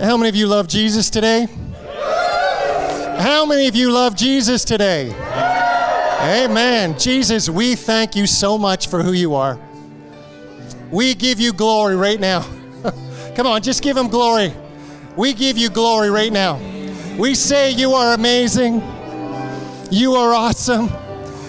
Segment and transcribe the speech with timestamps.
[0.00, 1.46] How many of you love Jesus today?
[3.18, 5.10] How many of you love Jesus today?
[6.22, 6.98] Amen.
[6.98, 9.60] Jesus, we thank you so much for who you are.
[10.90, 12.46] We give you glory right now.
[13.36, 14.54] Come on, just give him glory.
[15.18, 16.58] We give you glory right now.
[17.18, 18.76] We say you are amazing.
[19.90, 20.88] You are awesome.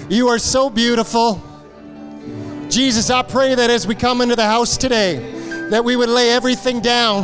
[0.09, 1.41] You are so beautiful.
[2.67, 6.31] Jesus, I pray that as we come into the house today, that we would lay
[6.31, 7.23] everything down,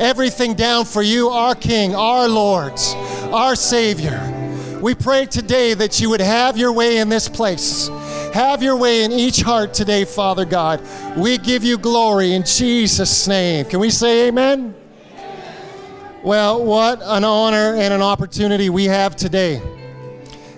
[0.00, 2.78] everything down for you, our King, our Lord,
[3.32, 4.20] our Savior.
[4.82, 7.88] We pray today that you would have your way in this place.
[8.32, 10.80] Have your way in each heart today, Father God.
[11.16, 13.66] We give you glory in Jesus' name.
[13.66, 14.74] Can we say amen?
[16.22, 19.60] Well, what an honor and an opportunity we have today.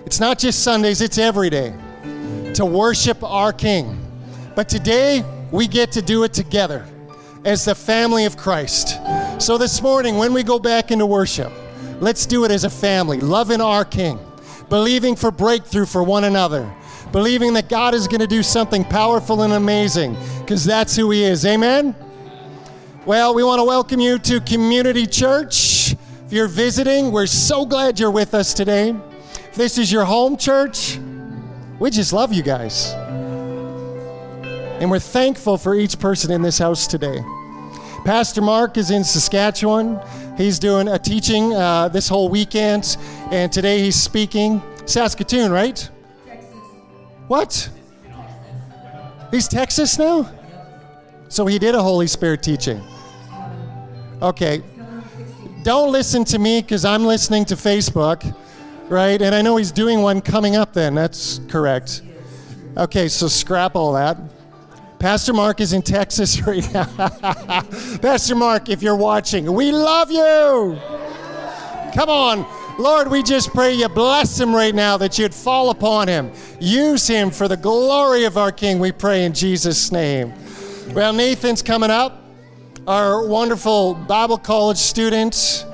[0.05, 1.73] It's not just Sundays, it's every day
[2.53, 3.99] to worship our King.
[4.55, 6.85] But today, we get to do it together
[7.43, 8.97] as the family of Christ.
[9.39, 11.51] So this morning, when we go back into worship,
[12.01, 14.19] Let's do it as a family, loving our King,
[14.67, 16.69] believing for breakthrough for one another,
[17.13, 21.23] believing that God is going to do something powerful and amazing because that's who He
[21.23, 21.45] is.
[21.45, 21.95] Amen?
[23.05, 25.95] Well, we want to welcome you to Community Church.
[26.25, 28.89] If you're visiting, we're so glad you're with us today.
[28.89, 30.99] If this is your home church,
[31.79, 32.91] we just love you guys.
[34.81, 37.23] And we're thankful for each person in this house today.
[38.05, 39.99] Pastor Mark is in Saskatchewan.
[40.37, 42.97] He's doing a teaching uh, this whole weekend,
[43.31, 44.61] and today he's speaking.
[44.85, 45.89] Saskatoon, right?
[46.27, 46.53] Texas.
[47.27, 47.69] What?
[49.31, 50.31] He's Texas now?
[51.29, 52.79] So he did a Holy Spirit teaching.
[54.21, 54.61] Okay.
[55.63, 58.35] Don't listen to me because I'm listening to Facebook,
[58.87, 59.19] right?
[59.19, 60.93] And I know he's doing one coming up then.
[60.93, 62.03] That's correct.
[62.77, 64.15] Okay, so scrap all that.
[64.99, 66.85] Pastor Mark is in Texas right now.
[68.01, 70.79] Pastor Mark, if you're watching, we love you.
[71.93, 72.45] Come on.
[72.77, 76.31] Lord, we just pray you bless him right now, that you'd fall upon him.
[76.59, 80.33] Use him for the glory of our King, we pray in Jesus' name.
[80.93, 82.21] Well, Nathan's coming up,
[82.85, 85.65] our wonderful Bible college student,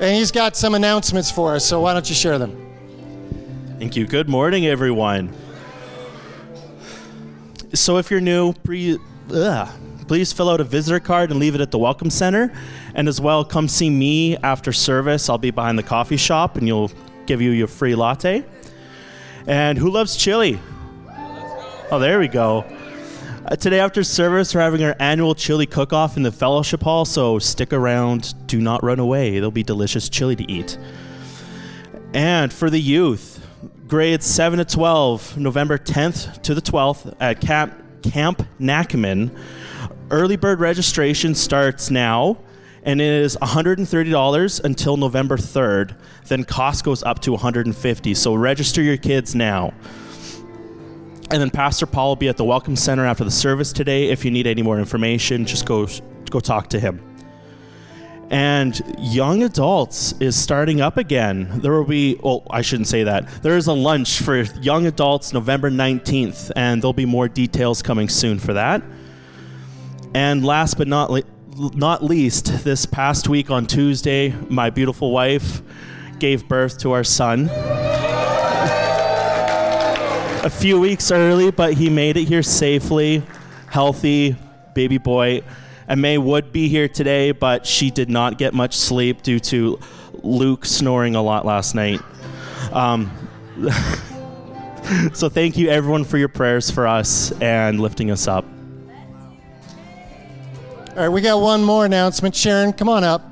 [0.00, 2.56] and he's got some announcements for us, so why don't you share them?
[3.80, 4.06] Thank you.
[4.06, 5.32] Good morning, everyone.
[7.74, 8.98] So if you're new, pre,
[9.32, 9.68] ugh,
[10.06, 12.52] please fill out a visitor card and leave it at the Welcome Center.
[12.94, 15.28] And as well, come see me after service.
[15.28, 16.90] I'll be behind the coffee shop and you'll
[17.26, 18.44] give you your free latte.
[19.46, 20.58] And who loves chili?
[21.90, 22.64] Oh, there we go.
[23.44, 27.38] Uh, today after service, we're having our annual chili cook-off in the fellowship hall, so
[27.38, 28.34] stick around.
[28.46, 29.32] Do not run away.
[29.32, 30.76] There'll be delicious chili to eat.
[32.12, 33.37] And for the youth,
[33.88, 39.34] grades 7 to 12, November 10th to the 12th at Camp, Camp Nakamun.
[40.10, 42.38] Early bird registration starts now
[42.82, 45.96] and it is $130 until November 3rd.
[46.26, 49.72] Then cost goes up to 150 So register your kids now.
[51.30, 54.10] And then Pastor Paul will be at the Welcome Center after the service today.
[54.10, 55.88] If you need any more information, just go
[56.30, 57.07] go talk to him
[58.30, 61.60] and young adults is starting up again.
[61.60, 63.42] There will be, well, I shouldn't say that.
[63.42, 68.08] There is a lunch for young adults November 19th, and there'll be more details coming
[68.08, 68.82] soon for that.
[70.14, 71.22] And last but not, le-
[71.56, 75.62] not least, this past week on Tuesday, my beautiful wife
[76.18, 77.48] gave birth to our son.
[80.44, 83.22] a few weeks early, but he made it here safely,
[83.70, 84.36] healthy,
[84.74, 85.42] baby boy.
[85.88, 89.80] And May would be here today, but she did not get much sleep due to
[90.22, 92.00] Luke snoring a lot last night.
[92.72, 93.10] Um,
[95.14, 98.44] so thank you everyone for your prayers for us and lifting us up.
[100.90, 102.34] All right, we got one more announcement.
[102.34, 103.22] Sharon, come on up.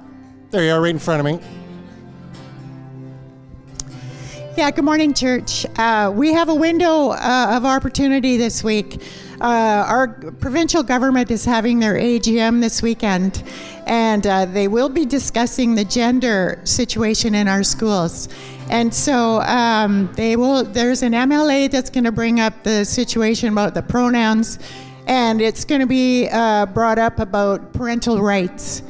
[0.50, 1.40] There you are, right in front of me.
[4.56, 5.66] Yeah, good morning, church.
[5.76, 9.02] Uh, we have a window uh, of opportunity this week.
[9.40, 10.08] Uh, our
[10.40, 13.42] provincial government is having their AGM this weekend,
[13.86, 18.30] and uh, they will be discussing the gender situation in our schools.
[18.70, 20.64] And so um, they will.
[20.64, 24.58] There's an MLA that's going to bring up the situation about the pronouns,
[25.06, 28.82] and it's going to be uh, brought up about parental rights.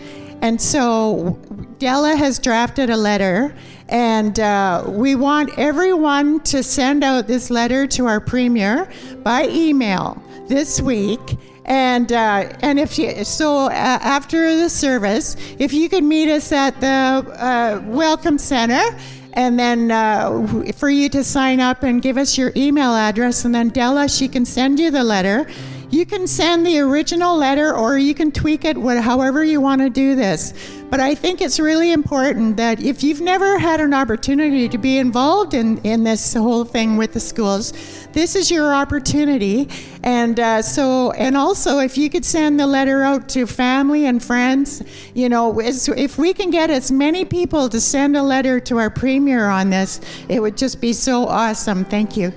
[0.42, 1.40] And so
[1.78, 3.52] Della has drafted a letter,
[3.88, 8.88] and uh, we want everyone to send out this letter to our premier
[9.24, 11.38] by email this week.
[11.64, 16.52] And uh, and if you so uh, after the service, if you could meet us
[16.52, 18.96] at the uh, Welcome Center,
[19.32, 23.52] and then uh, for you to sign up and give us your email address, and
[23.52, 25.48] then Della she can send you the letter.
[25.90, 29.88] You can send the original letter or you can tweak it however you want to
[29.88, 30.52] do this.
[30.90, 34.98] But I think it's really important that if you've never had an opportunity to be
[34.98, 37.72] involved in, in this whole thing with the schools,
[38.12, 39.68] this is your opportunity.
[40.02, 44.22] And uh, so, and also, if you could send the letter out to family and
[44.22, 44.82] friends,
[45.14, 48.90] you know, if we can get as many people to send a letter to our
[48.90, 51.84] premier on this, it would just be so awesome.
[51.84, 52.32] Thank you.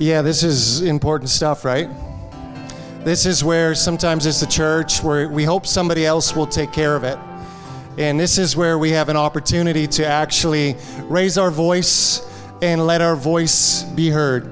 [0.00, 1.86] Yeah, this is important stuff, right?
[3.04, 6.96] This is where sometimes it's the church where we hope somebody else will take care
[6.96, 7.18] of it.
[7.98, 12.26] And this is where we have an opportunity to actually raise our voice
[12.62, 14.50] and let our voice be heard.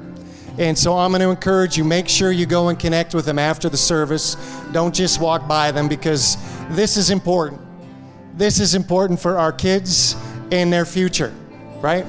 [0.58, 3.38] And so I'm going to encourage you make sure you go and connect with them
[3.38, 4.34] after the service.
[4.72, 6.36] Don't just walk by them because
[6.72, 7.62] this is important.
[8.34, 10.14] This is important for our kids
[10.52, 11.32] and their future,
[11.80, 12.04] right?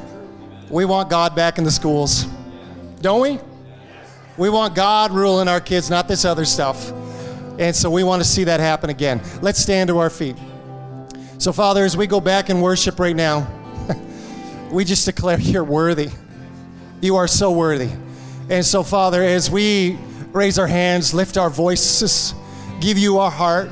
[0.70, 2.26] We want God back in the schools.
[3.02, 3.40] Don't we?
[4.38, 6.92] We want God ruling our kids, not this other stuff.
[7.60, 9.22] And so we want to see that happen again.
[9.42, 10.38] Let's stand to our feet.
[11.38, 13.48] So, Father, as we go back and worship right now,
[14.72, 16.10] we just declare you're worthy.
[17.02, 17.90] You are so worthy.
[18.50, 19.98] And so, Father, as we
[20.32, 22.34] raise our hands, lift our voices,
[22.80, 23.70] give you our heart,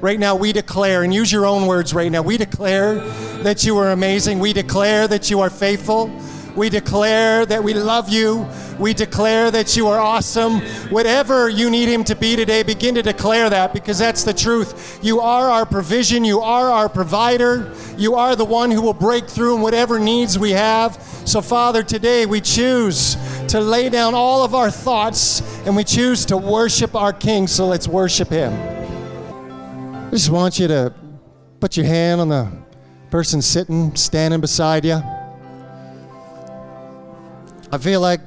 [0.00, 2.96] right now we declare, and use your own words right now, we declare
[3.42, 4.38] that you are amazing.
[4.38, 6.10] We declare that you are faithful.
[6.56, 8.46] We declare that we love you.
[8.78, 10.60] We declare that you are awesome.
[10.90, 14.98] Whatever you need Him to be today, begin to declare that because that's the truth.
[15.02, 16.24] You are our provision.
[16.24, 17.72] You are our provider.
[17.96, 21.00] You are the one who will break through in whatever needs we have.
[21.24, 23.16] So, Father, today we choose
[23.48, 27.46] to lay down all of our thoughts and we choose to worship our King.
[27.46, 28.52] So let's worship Him.
[30.06, 30.92] I just want you to
[31.60, 32.50] put your hand on the
[33.10, 35.02] person sitting, standing beside you.
[37.72, 38.20] I feel like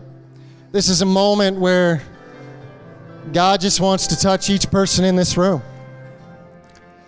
[0.72, 2.02] this is a moment where
[3.34, 5.62] God just wants to touch each person in this room.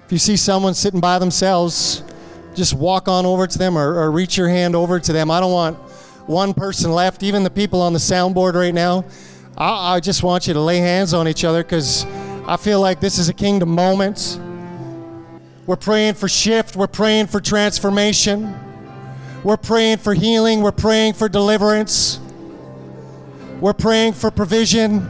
[0.06, 2.04] If you see someone sitting by themselves,
[2.56, 5.32] just walk on over to them or, or, reach your hand over to them.
[5.32, 5.78] I don't want
[6.28, 9.06] one person left, even the people on the soundboard right now.
[9.58, 12.06] I, I just want you to lay hands on each other because
[12.48, 14.40] I feel like this is a kingdom moment.
[15.66, 18.54] We're praying for shift, we're praying for transformation,
[19.44, 22.20] we're praying for healing, we're praying for deliverance.
[23.62, 25.10] We're praying for provision.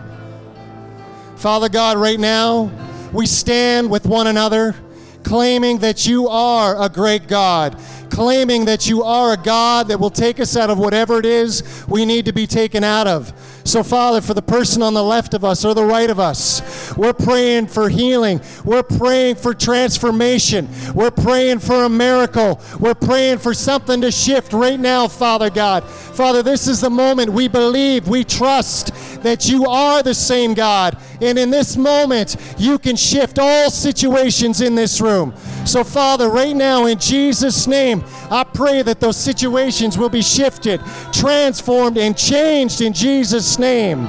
[1.36, 2.72] Father God, right now,
[3.12, 4.76] we stand with one another,
[5.24, 7.80] claiming that you are a great God,
[8.12, 11.84] claiming that you are a God that will take us out of whatever it is
[11.88, 13.34] we need to be taken out of.
[13.66, 16.96] So, Father, for the person on the left of us or the right of us,
[16.96, 18.40] we're praying for healing.
[18.64, 20.70] We're praying for transformation.
[20.94, 22.62] We're praying for a miracle.
[22.80, 25.84] We're praying for something to shift right now, Father God.
[25.84, 30.98] Father, this is the moment we believe, we trust that you are the same God.
[31.20, 35.34] And in this moment, you can shift all situations in this room.
[35.66, 40.80] So, Father, right now, in Jesus' name, I pray that those situations will be shifted,
[41.12, 44.06] transformed, and changed in Jesus' name.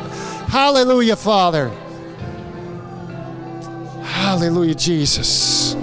[0.48, 1.69] Hallelujah, Father.
[4.02, 5.76] Hallelujah, Jesus.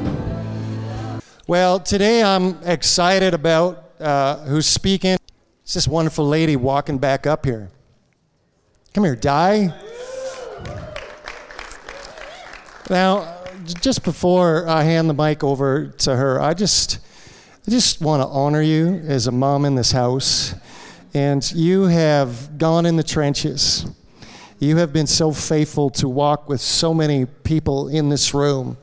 [1.47, 5.17] Well, today I'm excited about uh, who's speaking.
[5.63, 7.69] It's this wonderful lady walking back up here.
[8.93, 9.73] Come here, Di.
[12.89, 16.99] Now, just before I hand the mic over to her, I just
[17.65, 20.53] I just want to honor you as a mom in this house.
[21.15, 23.85] And you have gone in the trenches.
[24.57, 28.77] You have been so faithful to walk with so many people in this room.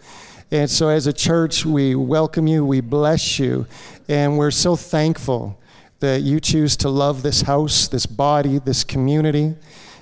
[0.53, 3.67] And so, as a church, we welcome you, we bless you,
[4.09, 5.61] and we're so thankful
[6.01, 9.57] that you choose to love this house, this body, this community.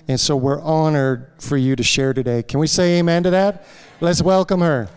[0.06, 2.42] And so, we're honored for you to share today.
[2.42, 3.64] Can we say amen to that?
[4.00, 4.88] Let's welcome her.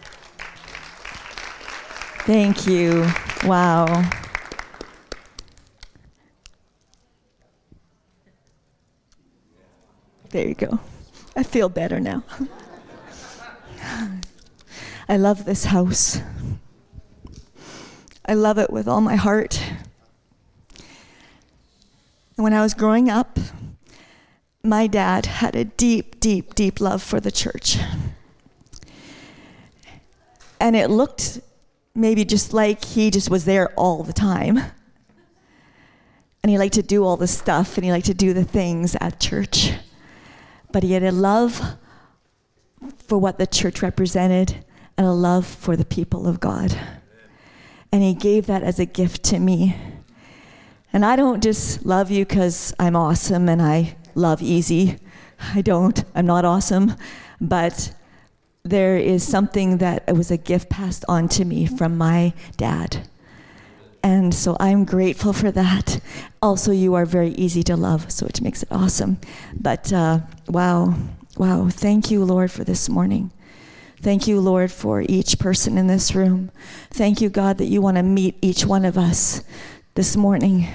[2.25, 3.07] Thank you.
[3.45, 4.09] Wow.
[10.31, 10.79] There you go.
[11.35, 12.23] I feel better now.
[15.09, 16.21] I love this house.
[18.25, 19.61] I love it with all my heart.
[22.37, 23.37] And when I was growing up,
[24.63, 27.77] my dad had a deep, deep, deep love for the church.
[30.61, 31.41] And it looked
[31.93, 34.59] maybe just like he just was there all the time.
[36.41, 38.95] And he liked to do all the stuff and he liked to do the things
[39.01, 39.73] at church.
[40.71, 41.75] But he had a love
[42.97, 44.63] for what the church represented
[44.97, 46.77] and a love for the people of God.
[47.91, 49.75] And he gave that as a gift to me.
[50.93, 54.97] And I don't just love you because I'm awesome and I love easy.
[55.53, 56.03] I don't.
[56.15, 56.95] I'm not awesome.
[57.39, 57.93] But
[58.63, 63.07] there is something that was a gift passed on to me from my dad.
[64.03, 65.99] And so I'm grateful for that.
[66.43, 69.19] Also, you are very easy to love, so it makes it awesome.
[69.53, 70.95] But uh, wow,
[71.37, 71.69] wow.
[71.69, 73.31] Thank you, Lord, for this morning.
[74.01, 76.49] Thank you, Lord, for each person in this room.
[76.89, 79.43] Thank you, God, that you want to meet each one of us
[79.93, 80.67] this morning.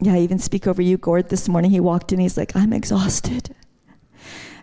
[0.00, 1.72] Yeah, I even speak over you, Gord, this morning.
[1.72, 3.56] He walked in, he's like, I'm exhausted.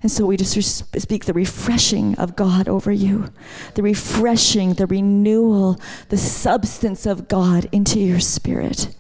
[0.01, 0.54] And so we just
[1.00, 3.32] speak the refreshing of God over you,
[3.74, 8.96] the refreshing, the renewal, the substance of God into your spirit,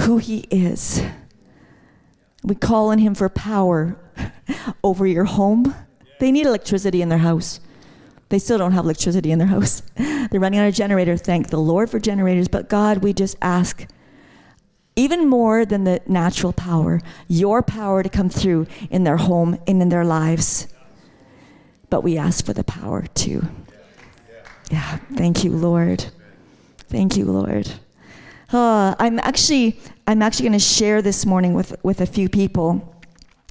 [0.00, 1.02] who He is.
[2.42, 3.98] We call on Him for power
[4.84, 5.74] over your home.
[6.18, 7.60] They need electricity in their house.
[8.28, 9.82] They still don't have electricity in their house.
[9.96, 11.16] They're running on a generator.
[11.16, 12.48] Thank the Lord for generators.
[12.48, 13.86] But God, we just ask
[14.96, 19.82] even more than the natural power, your power to come through in their home and
[19.82, 20.66] in their lives.
[21.90, 23.46] But we ask for the power too.
[24.70, 26.06] Yeah, thank you, Lord.
[26.88, 27.70] Thank you, Lord.
[28.52, 32.94] Uh, I'm actually I'm actually going to share this morning with with a few people,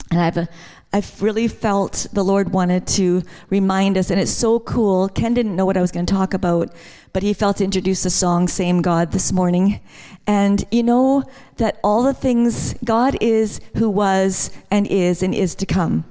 [0.10, 0.48] and I've
[0.94, 5.10] I've really felt the Lord wanted to remind us, and it's so cool.
[5.10, 6.74] Ken didn't know what I was going to talk about,
[7.16, 9.80] but he felt to introduce the song Same God this morning.
[10.28, 11.24] And you know
[11.56, 16.04] that all the things, God is who was and is and is to come.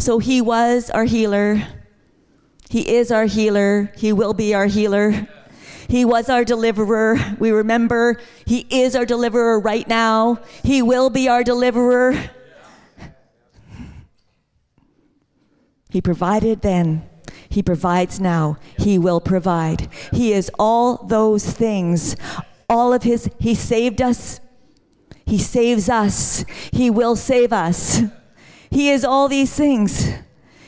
[0.00, 1.62] So he was our healer.
[2.70, 3.92] He is our healer.
[3.96, 5.28] He will be our healer.
[5.86, 7.16] He was our deliverer.
[7.38, 10.40] We remember He is our deliverer right now.
[10.64, 12.30] He will be our deliverer.
[15.88, 17.09] He provided then.
[17.48, 18.58] He provides now.
[18.78, 19.88] He will provide.
[20.12, 22.16] He is all those things.
[22.68, 24.40] All of His, He saved us.
[25.26, 26.44] He saves us.
[26.72, 28.02] He will save us.
[28.70, 30.12] He is all these things.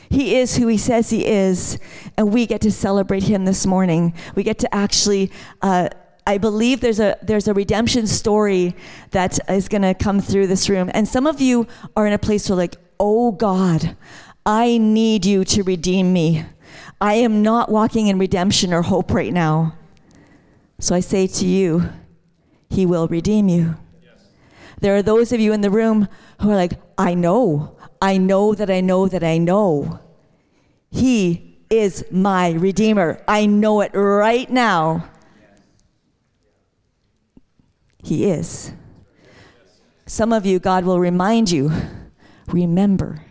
[0.09, 1.79] He is who He says He is.
[2.17, 4.13] And we get to celebrate Him this morning.
[4.35, 5.31] We get to actually.
[5.61, 5.89] Uh,
[6.25, 8.75] I believe there's a there's a redemption story
[9.11, 11.67] that is going to come through this room, and some of you
[11.97, 13.97] are in a place where like, oh God,
[14.45, 16.45] I need you to redeem me.
[16.99, 19.75] I am not walking in redemption or hope right now.
[20.79, 21.89] So I say to you,
[22.69, 23.75] He will redeem you.
[24.81, 26.09] There are those of you in the room
[26.41, 29.99] who are like, I know, I know that I know that I know.
[30.91, 33.23] He is my Redeemer.
[33.27, 35.09] I know it right now.
[38.03, 38.73] He is.
[40.05, 41.71] Some of you, God will remind you
[42.47, 43.22] remember.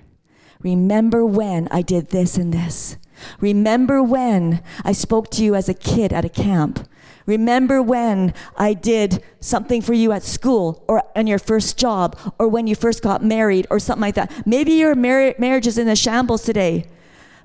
[0.63, 2.97] Remember when I did this and this.
[3.41, 6.89] Remember when I spoke to you as a kid at a camp.
[7.27, 12.49] Remember when I did something for you at school or on your first job or
[12.49, 14.47] when you first got married or something like that.
[14.47, 16.87] Maybe your mar- marriage is in a shambles today,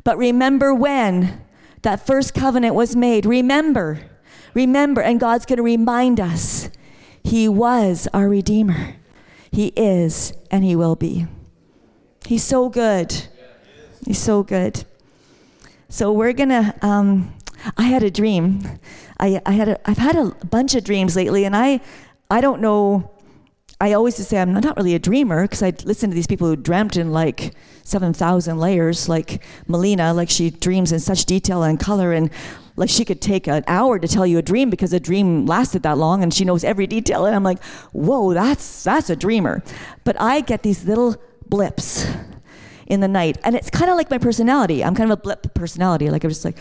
[0.04, 1.42] but remember when
[1.84, 3.26] that first covenant was made.
[3.26, 4.00] Remember,
[4.54, 6.70] remember, and God's going to remind us
[7.24, 8.96] He was our Redeemer.
[9.52, 11.28] He is, and He will be.
[12.26, 13.28] He's so good.
[14.06, 14.86] He's so good.
[15.90, 16.76] So we're gonna.
[16.82, 17.34] Um,
[17.78, 18.80] I had a dream.
[19.20, 21.82] I, I had a, I've had a bunch of dreams lately, and I
[22.30, 23.12] I don't know.
[23.80, 26.48] I always just say I'm not really a dreamer because I listen to these people
[26.48, 31.64] who dreamt in like seven thousand layers, like Melina, like she dreams in such detail
[31.64, 32.30] and color, and
[32.76, 35.84] like she could take an hour to tell you a dream because a dream lasted
[35.84, 37.26] that long, and she knows every detail.
[37.26, 39.64] And I'm like, whoa, that's that's a dreamer.
[40.04, 41.16] But I get these little
[41.50, 42.08] blips
[42.88, 43.38] in the night.
[43.44, 44.84] And it's kind of like my personality.
[44.84, 46.10] I'm kind of a blip personality.
[46.10, 46.58] Like I'm just like,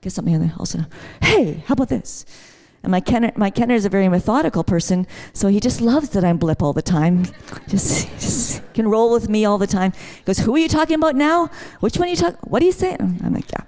[0.00, 0.54] get something in there.
[0.58, 0.80] Also,
[1.22, 2.24] hey, how about this?
[2.82, 6.22] And my Kenner, my Kenner is a very methodical person, so he just loves that
[6.22, 7.24] I'm blip all the time.
[7.66, 9.92] Just, just can roll with me all the time.
[9.92, 11.50] He goes, who are you talking about now?
[11.80, 12.38] Which one are you talking?
[12.42, 13.20] What are you saying?
[13.24, 13.62] I'm like, yeah,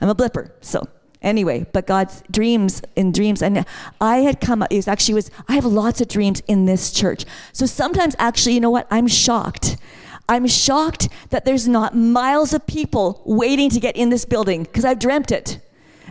[0.00, 0.50] I'm a blipper.
[0.62, 0.88] So
[1.26, 3.66] anyway, but God's dreams in dreams, and
[4.00, 4.62] I had come.
[4.70, 7.26] It was actually was I have lots of dreams in this church.
[7.52, 8.86] So sometimes, actually, you know what?
[8.90, 9.76] I'm shocked
[10.28, 14.84] I'm shocked that there's not miles of people waiting to get in this building because
[14.84, 15.60] I've dreamt it.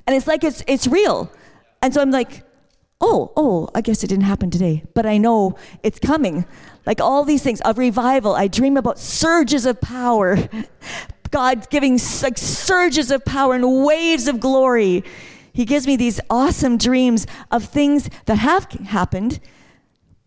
[0.07, 1.31] And it's like it's, it's real.
[1.81, 2.43] And so I'm like,
[3.01, 6.45] oh, oh, I guess it didn't happen today, but I know it's coming.
[6.85, 10.37] Like all these things of revival, I dream about surges of power.
[11.31, 15.03] God giving like surges of power and waves of glory.
[15.53, 19.39] He gives me these awesome dreams of things that have happened,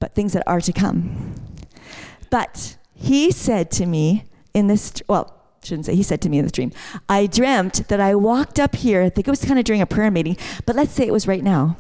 [0.01, 1.35] but things that are to come.
[2.31, 4.25] But he said to me
[4.55, 6.73] in this, well, shouldn't say he said to me in this dream,
[7.09, 9.87] I dreamt that I walked up here, I think it was kind of during a
[9.87, 11.77] prayer meeting, but let's say it was right now.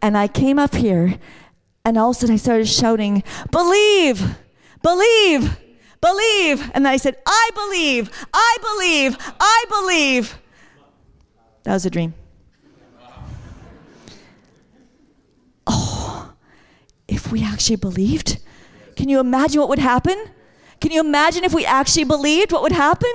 [0.00, 1.18] And I came up here
[1.84, 4.36] And all of a sudden I started shouting, Believe,
[4.82, 5.58] believe,
[6.04, 6.70] believe.
[6.74, 10.38] And I said, I believe, I believe, I believe.
[11.62, 12.14] That was a dream.
[15.66, 16.32] Oh,
[17.08, 18.38] if we actually believed,
[18.96, 20.16] can you imagine what would happen?
[20.80, 23.12] Can you imagine if we actually believed what would happen?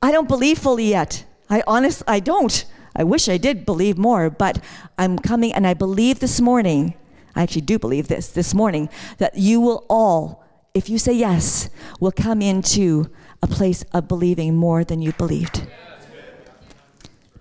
[0.00, 1.26] I don't believe fully yet.
[1.50, 2.64] I honestly, I don't.
[2.96, 4.64] I wish I did believe more, but
[4.96, 6.94] I'm coming and I believe this morning,
[7.36, 10.47] I actually do believe this, this morning, that you will all,
[10.78, 11.68] if you say yes,
[11.98, 13.10] will come into
[13.42, 15.66] a place of believing more than you believed.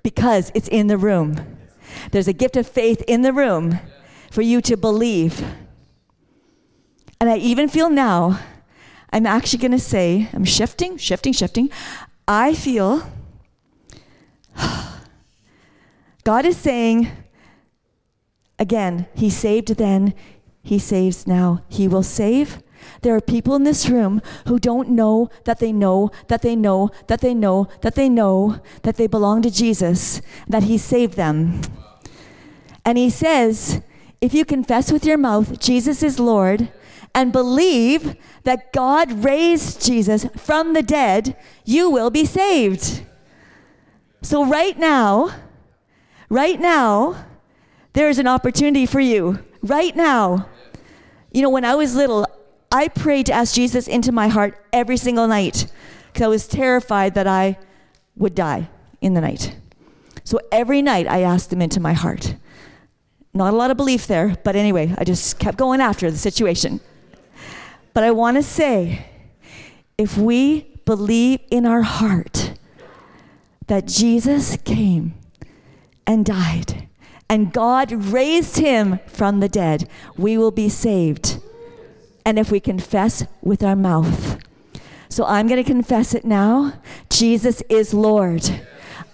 [0.02, 1.58] Because it's in the room.
[2.10, 3.80] There's a gift of faith in the room
[4.32, 5.46] for you to believe.
[7.22, 8.40] And I even feel now,
[9.14, 11.70] I'm actually going to say, I'm shifting, shifting, shifting.
[12.28, 13.08] I feel
[16.24, 17.12] God is saying,
[18.58, 20.16] again, He saved then,
[20.64, 21.64] He saves now.
[21.70, 22.64] He will save.
[23.02, 26.92] There are people in this room who don't know that they know that they know
[27.08, 31.62] that they know that they know that they belong to Jesus, that He saved them.
[32.86, 33.82] And He says,
[34.20, 36.72] if you confess with your mouth Jesus is Lord
[37.14, 43.04] and believe that God raised Jesus from the dead, you will be saved.
[44.22, 45.32] So, right now,
[46.30, 47.26] right now,
[47.94, 49.40] there is an opportunity for you.
[49.64, 50.48] Right now.
[51.32, 52.26] You know, when I was little,
[52.78, 55.66] I prayed to ask Jesus into my heart every single night
[56.14, 57.58] because I was terrified that I
[58.16, 58.70] would die
[59.02, 59.58] in the night.
[60.24, 62.36] So every night I asked him into my heart.
[63.34, 66.80] Not a lot of belief there, but anyway, I just kept going after the situation.
[67.96, 69.08] But I want to say
[69.98, 72.60] if we believe in our heart
[73.66, 75.16] that Jesus came
[76.06, 76.88] and died
[77.28, 81.42] and God raised him from the dead, we will be saved.
[82.28, 84.38] And if we confess with our mouth.
[85.08, 86.74] So I'm going to confess it now.
[87.10, 88.44] Jesus is Lord.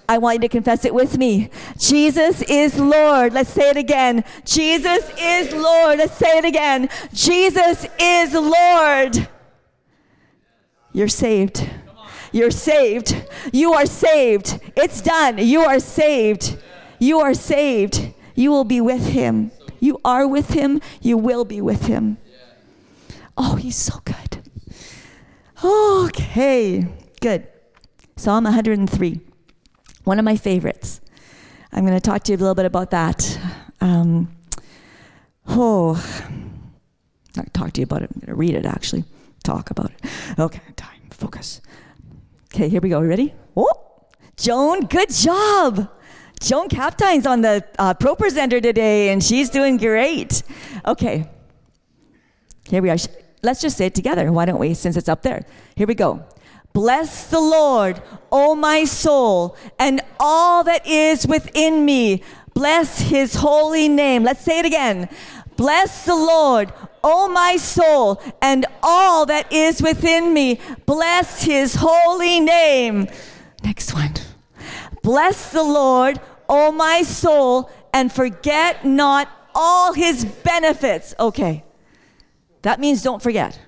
[0.10, 1.52] I want you to confess it with me.
[1.78, 3.32] Jesus is Lord.
[3.34, 4.24] Let's say it again.
[4.46, 6.00] Jesus is Lord.
[6.00, 6.90] Let's say it again.
[7.14, 9.28] Jesus is Lord.
[10.92, 11.70] You're saved.
[12.32, 13.30] You're saved.
[13.52, 14.60] You are saved.
[14.76, 15.38] It's done.
[15.38, 16.58] You are saved.
[16.98, 18.12] You are saved.
[18.34, 19.52] You will be with him.
[19.80, 20.82] You are with him.
[21.00, 22.18] You will be with him.
[23.38, 24.44] Oh, he's so good.
[25.64, 26.86] Okay,
[27.22, 27.48] good.
[28.16, 29.20] Psalm 103,
[30.04, 31.02] one of my favorites.
[31.72, 33.40] I'm going to talk to you a little bit about that.
[33.82, 34.36] Um,
[35.48, 35.94] oh,
[37.36, 38.12] not talk to you about it.
[38.14, 39.06] I'm going to read it actually.
[39.44, 40.40] Talk about it.
[40.40, 41.62] Okay, time, focus.
[42.54, 43.02] Okay, here we go.
[43.02, 43.34] Ready?
[43.58, 44.06] Oh,
[44.38, 45.90] Joan, good job.
[46.40, 50.44] Joan Captine's on the uh, Pro Presenter today, and she's doing great.
[50.86, 51.30] Okay,
[52.70, 52.98] here we are.
[53.44, 54.32] Let's just say it together.
[54.32, 55.46] Why don't we, since it's up there?
[55.76, 56.24] Here we go.
[56.72, 58.02] Bless the Lord,
[58.32, 62.24] O my soul, and all that is within me.
[62.54, 64.24] Bless his holy name.
[64.24, 65.10] Let's say it again.
[65.58, 70.60] Bless the Lord, O my soul, and all that is within me.
[70.86, 73.08] Bless his holy name.
[73.64, 74.14] Next one.
[75.04, 81.14] Bless the Lord, O my soul, and forget not all his benefits.
[81.20, 81.64] Okay.
[82.64, 83.60] That means don't forget.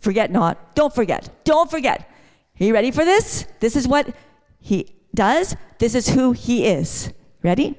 [0.00, 0.74] Forget not.
[0.74, 1.30] Don't forget.
[1.44, 2.10] Don't forget.
[2.60, 3.46] Are you ready for this?
[3.60, 4.14] This is what
[4.60, 5.56] he does.
[5.78, 7.12] This is who he is.
[7.42, 7.78] Ready?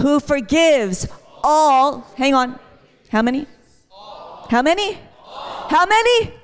[0.00, 1.06] Who forgives
[1.42, 2.06] all.
[2.16, 2.58] Hang on.
[3.10, 3.46] How many?
[4.48, 4.98] How many?
[5.68, 6.34] How many?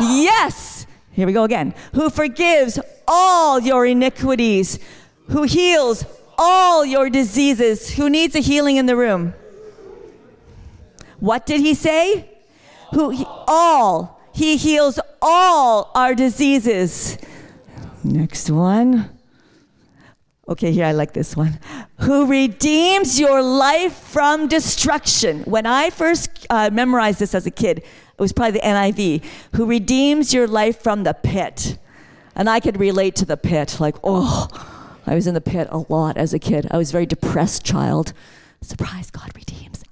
[0.00, 0.86] Yes.
[1.12, 1.74] Here we go again.
[1.94, 4.78] Who forgives all your iniquities,
[5.28, 6.04] who heals
[6.36, 7.90] all your diseases.
[7.90, 9.34] Who needs a healing in the room?
[11.20, 12.33] What did he say?
[12.94, 14.20] Who he, all.
[14.32, 17.18] He heals all our diseases.
[18.02, 19.10] Next one.
[20.46, 21.58] Okay, here I like this one.
[22.00, 25.42] Who redeems your life from destruction.
[25.44, 29.24] When I first uh, memorized this as a kid, it was probably the NIV.
[29.56, 31.78] Who redeems your life from the pit.
[32.36, 33.78] And I could relate to the pit.
[33.80, 34.48] Like, oh,
[35.06, 36.66] I was in the pit a lot as a kid.
[36.70, 38.12] I was a very depressed child.
[38.60, 39.83] Surprise, God redeems.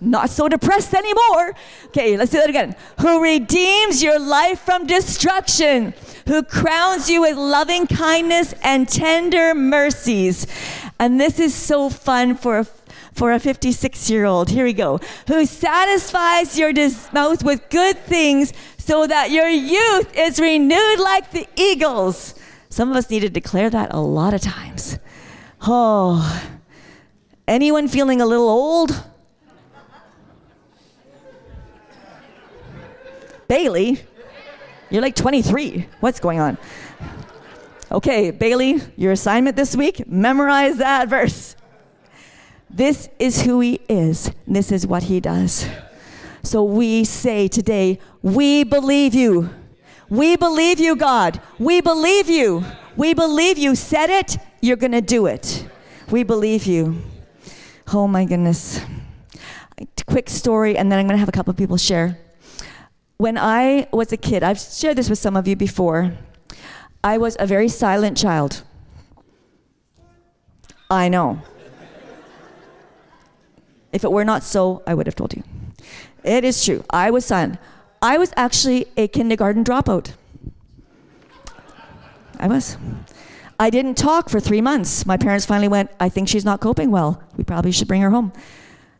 [0.00, 1.54] Not so depressed anymore.
[1.86, 2.74] Okay, let's do that again.
[3.00, 5.92] Who redeems your life from destruction,
[6.26, 10.46] who crowns you with loving kindness and tender mercies.
[10.98, 12.66] And this is so fun for a
[13.12, 14.48] for a 56 year old.
[14.48, 14.98] Here we go.
[15.26, 21.30] Who satisfies your dis- mouth with good things so that your youth is renewed like
[21.32, 22.34] the eagles.
[22.70, 24.98] Some of us need to declare that a lot of times.
[25.62, 26.50] Oh,
[27.46, 29.09] anyone feeling a little old?
[33.50, 34.00] Bailey,
[34.90, 35.88] you're like 23.
[35.98, 36.56] What's going on?
[37.90, 41.56] Okay, Bailey, your assignment this week memorize that verse.
[42.70, 45.66] This is who he is, this is what he does.
[46.44, 49.50] So we say today, We believe you.
[50.08, 51.42] We believe you, God.
[51.58, 52.64] We believe you.
[52.96, 53.74] We believe you.
[53.74, 55.66] Said it, you're going to do it.
[56.08, 57.02] We believe you.
[57.92, 58.80] Oh my goodness.
[60.06, 62.16] Quick story, and then I'm going to have a couple of people share.
[63.20, 66.12] When I was a kid, I've shared this with some of you before,
[67.04, 68.62] I was a very silent child.
[70.90, 71.42] I know.
[73.92, 75.42] If it were not so, I would have told you.
[76.24, 76.82] It is true.
[76.88, 77.58] I was silent.
[78.00, 80.14] I was actually a kindergarten dropout.
[82.38, 82.78] I was.
[83.58, 85.04] I didn't talk for three months.
[85.04, 87.22] My parents finally went, I think she's not coping well.
[87.36, 88.32] We probably should bring her home.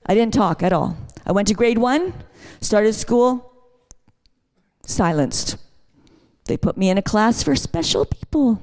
[0.04, 0.98] I didn't talk at all.
[1.24, 2.12] I went to grade one,
[2.60, 3.49] started school,
[4.84, 5.56] silenced.
[6.46, 8.60] They put me in a class for special people.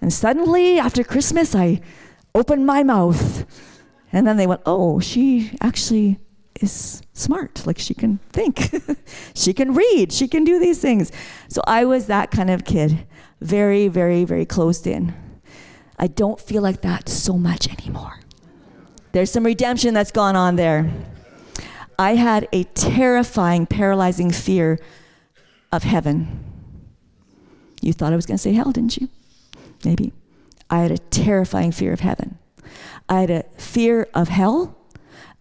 [0.00, 1.80] And suddenly, after Christmas, I
[2.34, 3.44] opened my mouth.
[4.12, 6.18] And then they went, Oh, she actually
[6.60, 7.66] is smart.
[7.66, 8.70] Like she can think,
[9.34, 11.10] she can read, she can do these things.
[11.48, 13.06] So I was that kind of kid,
[13.40, 15.14] very, very, very closed in.
[15.98, 18.20] I don't feel like that so much anymore.
[19.12, 20.90] There's some redemption that's gone on there.
[21.98, 24.78] I had a terrifying, paralyzing fear
[25.72, 26.44] of heaven.
[27.80, 29.08] You thought I was going to say hell, didn't you?
[29.84, 30.12] Maybe.
[30.68, 32.38] I had a terrifying fear of heaven.
[33.08, 34.76] I had a fear of hell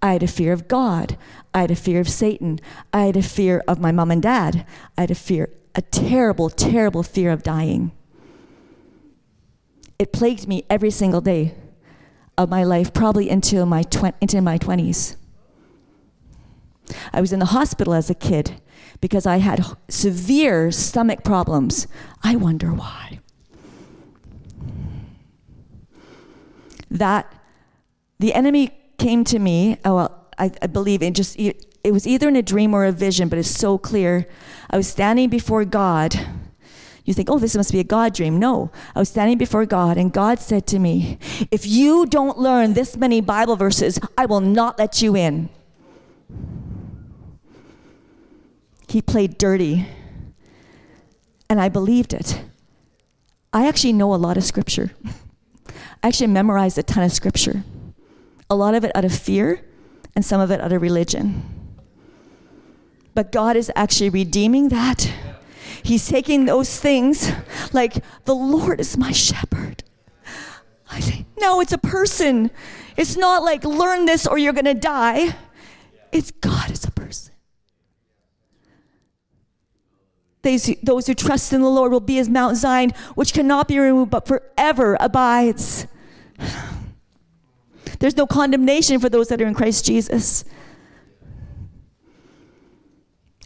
[0.05, 1.17] I had a fear of God.
[1.51, 2.59] I had a fear of Satan.
[2.93, 4.63] I had a fear of my mom and dad.
[4.95, 7.91] I had a fear, a terrible, terrible fear of dying.
[9.97, 11.55] It plagued me every single day
[12.37, 15.15] of my life, probably until my tw- into my 20s.
[17.13, 18.61] I was in the hospital as a kid
[19.01, 21.87] because I had severe stomach problems.
[22.23, 23.19] I wonder why.
[26.89, 27.31] That
[28.19, 31.37] the enemy came to me, oh, well, I, I believe it just,
[31.85, 34.27] it was either in a dream or a vision, but it's so clear.
[34.71, 36.19] I was standing before God.
[37.05, 38.39] You think, oh, this must be a God dream.
[38.39, 41.19] No, I was standing before God, and God said to me,
[41.51, 45.49] If you don't learn this many Bible verses, I will not let you in.
[48.95, 49.87] He played dirty,
[51.49, 52.41] and I believed it.
[53.51, 54.91] I actually know a lot of scripture.
[56.01, 57.65] I actually memorized a ton of scripture
[58.49, 59.65] a lot of it out of fear
[60.15, 61.43] and some of it out of religion.
[63.13, 65.11] But God is actually redeeming that.
[65.83, 67.29] He's taking those things
[67.73, 69.83] like, the Lord is my shepherd.
[70.89, 72.49] I say, no, it's a person.
[72.95, 75.35] It's not like, learn this or you're going to die.
[76.13, 77.33] It's God a person.
[80.45, 84.11] Those who, trust in the Lord will be as Mount Zion, which cannot be removed
[84.11, 85.87] but forever abides.
[87.99, 90.45] There's no condemnation for those that are in Christ Jesus.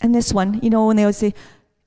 [0.02, 1.34] And this one, you know, when they would say,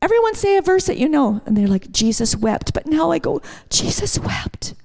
[0.00, 1.42] everyone say a verse that you know.
[1.44, 2.72] And they're like, Jesus wept.
[2.72, 4.74] But now I go, Jesus wept.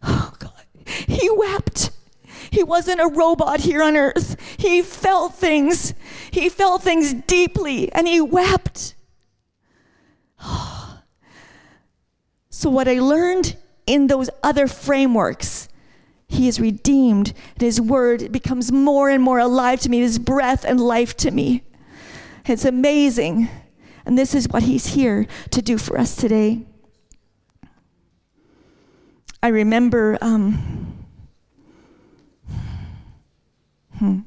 [0.00, 0.52] Oh, God.
[0.86, 1.90] He wept.
[2.50, 4.36] He wasn't a robot here on earth.
[4.56, 5.92] He felt things.
[6.30, 8.94] He felt things deeply and he wept.
[12.50, 15.68] So, what I learned in those other frameworks
[16.28, 20.64] he is redeemed, and His word becomes more and more alive to me, His breath
[20.64, 21.64] and life to me.
[22.46, 23.48] It's amazing.
[24.04, 26.66] And this is what He's here to do for us today.
[29.42, 30.18] I remember.
[30.20, 31.06] Um,
[33.98, 34.20] hmm.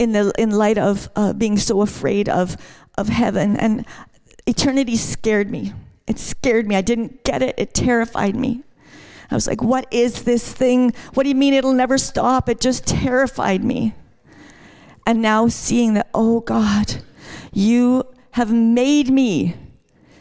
[0.00, 2.56] In the in light of uh, being so afraid of
[2.96, 3.84] of heaven and
[4.46, 5.74] eternity scared me
[6.10, 6.74] it scared me.
[6.74, 7.54] I didn't get it.
[7.56, 8.64] It terrified me.
[9.30, 10.92] I was like, what is this thing?
[11.14, 12.48] What do you mean it'll never stop?
[12.48, 13.94] It just terrified me.
[15.06, 16.96] And now seeing that, oh God,
[17.52, 19.54] you have made me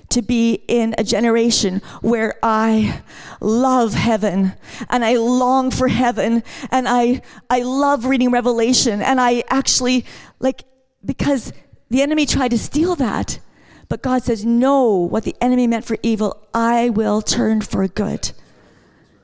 [0.10, 3.02] to be in a generation where I
[3.40, 4.54] love heaven
[4.90, 10.06] and I long for heaven and I I love reading Revelation and I actually
[10.40, 10.64] like
[11.06, 11.54] because
[11.90, 13.40] the enemy tried to steal that.
[13.88, 18.32] But God says, No, what the enemy meant for evil, I will turn for good.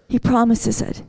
[0.08, 1.04] He promises it.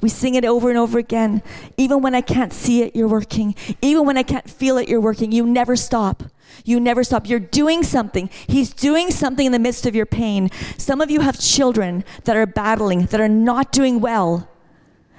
[0.00, 1.42] We sing it over and over again.
[1.76, 3.54] Even when I can't see it, you're working.
[3.80, 5.30] Even when I can't feel it, you're working.
[5.30, 6.24] You never stop.
[6.64, 7.28] You never stop.
[7.28, 8.30] You're doing something.
[8.46, 10.50] He's doing something in the midst of your pain.
[10.78, 14.48] Some of you have children that are battling, that are not doing well.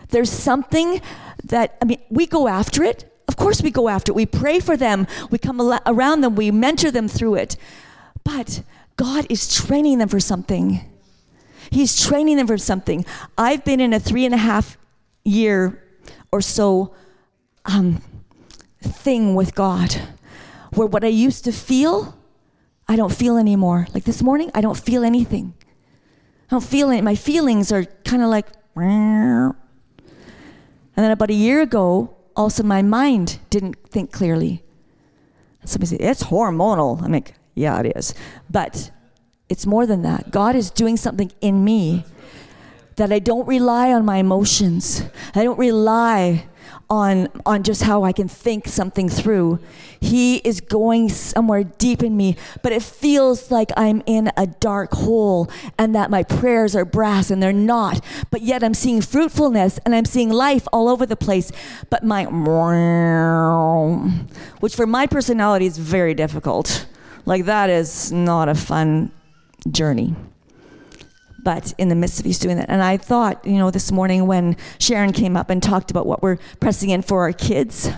[0.09, 1.01] There's something
[1.45, 3.09] that, I mean, we go after it.
[3.27, 4.15] Of course, we go after it.
[4.15, 5.07] We pray for them.
[5.31, 6.35] We come around them.
[6.35, 7.57] We mentor them through it.
[8.23, 8.63] But
[8.95, 10.89] God is training them for something.
[11.71, 13.05] He's training them for something.
[13.37, 14.77] I've been in a three and a half
[15.23, 15.83] year
[16.31, 16.93] or so
[17.65, 18.01] um,
[18.81, 19.95] thing with God
[20.75, 22.17] where what I used to feel,
[22.87, 23.87] I don't feel anymore.
[23.93, 25.53] Like this morning, I don't feel anything.
[26.49, 27.01] I don't feel it.
[27.01, 29.55] My feelings are kind of like, and
[30.95, 34.63] then about a year ago, also my mind didn't think clearly.
[35.65, 37.01] Somebody said, it's hormonal.
[37.01, 38.13] I'm like, yeah, it is.
[38.49, 38.91] But
[39.49, 40.31] it's more than that.
[40.31, 42.05] God is doing something in me
[42.95, 45.03] that I don't rely on my emotions.
[45.33, 46.47] I don't rely
[46.89, 49.59] on on just how I can think something through.
[49.99, 54.93] He is going somewhere deep in me, but it feels like I'm in a dark
[54.93, 58.03] hole and that my prayers are brass and they're not.
[58.31, 61.51] But yet I'm seeing fruitfulness and I'm seeing life all over the place.
[61.89, 62.25] But my
[64.59, 66.87] which for my personality is very difficult.
[67.25, 69.11] Like that is not a fun
[69.71, 70.15] journey
[71.43, 72.69] but in the midst of he's doing that.
[72.69, 76.21] And I thought, you know, this morning when Sharon came up and talked about what
[76.21, 77.89] we're pressing in for our kids,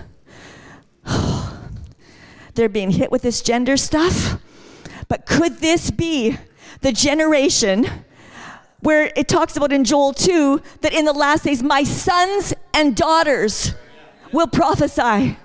[2.54, 4.40] they're being hit with this gender stuff.
[5.08, 6.36] But could this be
[6.80, 7.86] the generation
[8.80, 12.96] where it talks about in Joel 2 that in the last days, my sons and
[12.96, 13.74] daughters
[14.32, 15.38] will prophesy?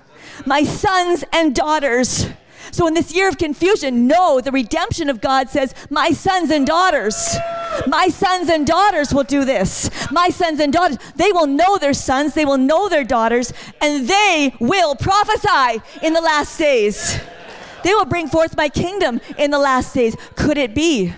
[0.44, 2.26] My sons and daughters.
[2.72, 6.66] So in this year of confusion, no, the redemption of God says, My sons and
[6.66, 7.36] daughters,
[7.86, 9.90] my sons and daughters will do this.
[10.10, 14.08] My sons and daughters, they will know their sons, they will know their daughters, and
[14.08, 17.20] they will prophesy in the last days.
[17.84, 20.16] They will bring forth my kingdom in the last days.
[20.34, 21.12] Could it be?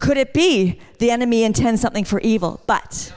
[0.00, 2.60] Could it be the enemy intends something for evil?
[2.66, 3.14] But,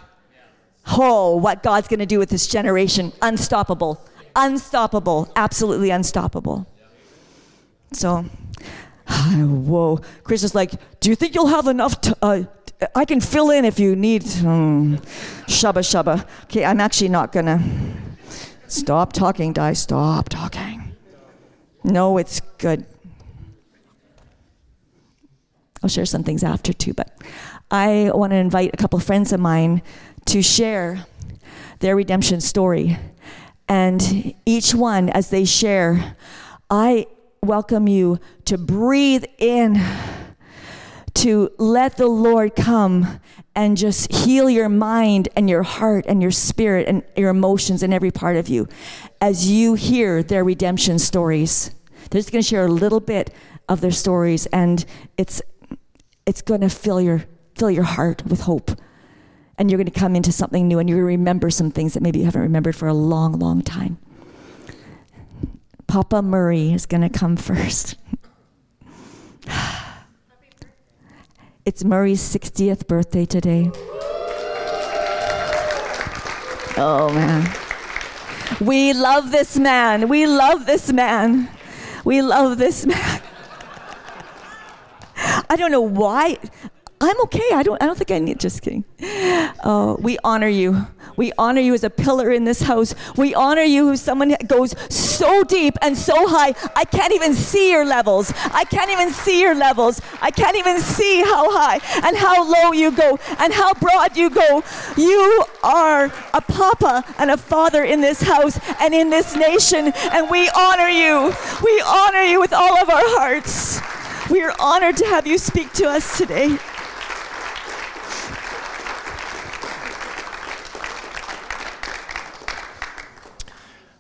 [0.90, 4.00] oh, what God's going to do with this generation, unstoppable.
[4.36, 5.32] Unstoppable.
[5.36, 6.68] Absolutely unstoppable.
[7.94, 8.22] So,
[9.08, 10.02] whoa.
[10.24, 12.00] Chris is like, Do you think you'll have enough?
[12.02, 12.44] To, uh,
[12.96, 14.24] I can fill in if you need.
[14.46, 14.98] Um,
[15.48, 16.28] shubba shubba.
[16.46, 17.62] Okay, I'm actually not gonna.
[18.68, 19.74] Stop talking, Di.
[19.74, 20.96] Stop talking.
[21.84, 22.86] No, it's good.
[25.84, 27.12] I'll share some things after too, but
[27.70, 29.82] I want to invite a couple friends of mine
[30.26, 31.06] to share
[31.80, 32.98] their redemption story.
[33.68, 36.16] And each one, as they share,
[36.70, 37.08] I
[37.44, 39.82] welcome you to breathe in,
[41.14, 43.20] to let the Lord come
[43.56, 47.94] and just heal your mind and your heart and your spirit and your emotions and
[47.94, 48.68] every part of you
[49.22, 51.72] as you hear their redemption stories.
[52.10, 53.34] They're just going to share a little bit
[53.70, 54.84] of their stories, and
[55.18, 55.42] it's
[56.26, 57.26] it's going to fill your
[57.56, 58.72] fill your heart with hope.
[59.58, 61.94] And you're going to come into something new, and you're going to remember some things
[61.94, 64.00] that maybe you haven't remembered for a long, long time.
[65.94, 67.98] Papa Murray is going to come first.
[71.66, 73.70] it's Murray's 60th birthday today.
[76.78, 77.48] Oh, man.
[78.60, 80.10] We love this man.
[80.10, 81.48] We love this man.
[82.04, 83.22] We love this man.
[85.48, 86.40] I don't know why.
[87.02, 87.50] I'm okay.
[87.54, 87.80] I don't.
[87.84, 88.40] I don't think I need.
[88.40, 88.84] Just kidding.
[89.64, 90.88] Oh, we honor you.
[91.16, 92.96] We honor you as a pillar in this house.
[93.16, 96.54] We honor you as someone that goes so deep and so high.
[96.76, 98.34] I can't even see your levels.
[98.52, 100.02] I can't even see your levels.
[100.22, 104.30] I can't even see how high and how low you go and how broad you
[104.30, 104.64] go.
[104.98, 110.30] You are a papa and a father in this house and in this nation, and
[110.30, 111.34] we honor you.
[111.64, 113.80] We honor you with all of our hearts.
[114.30, 116.58] We are honored to have you speak to us today.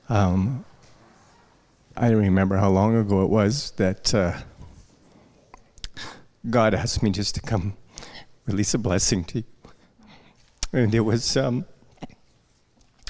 [0.10, 0.66] Um,
[1.96, 4.34] I don't remember how long ago it was that uh,
[6.50, 7.78] God asked me just to come
[8.46, 9.44] release a blessing to you.
[10.74, 11.66] And it was um,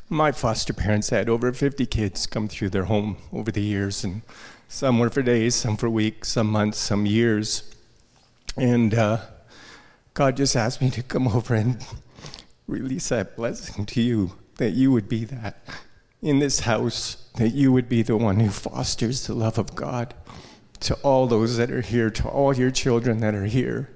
[0.10, 4.22] my foster parents had over 50 kids come through their home over the years, and
[4.68, 7.74] some were for days, some for weeks, some months, some years.
[8.58, 9.22] And uh,
[10.14, 11.84] God just asked me to come over and
[12.68, 15.58] release that blessing to you, that you would be that
[16.24, 20.14] in this house that you would be the one who fosters the love of God
[20.80, 23.90] to all those that are here, to all your children that are here,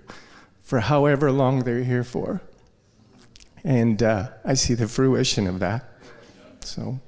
[0.61, 2.41] for however long they're here for.
[3.63, 5.85] And uh, I see the fruition of that.
[6.59, 6.99] So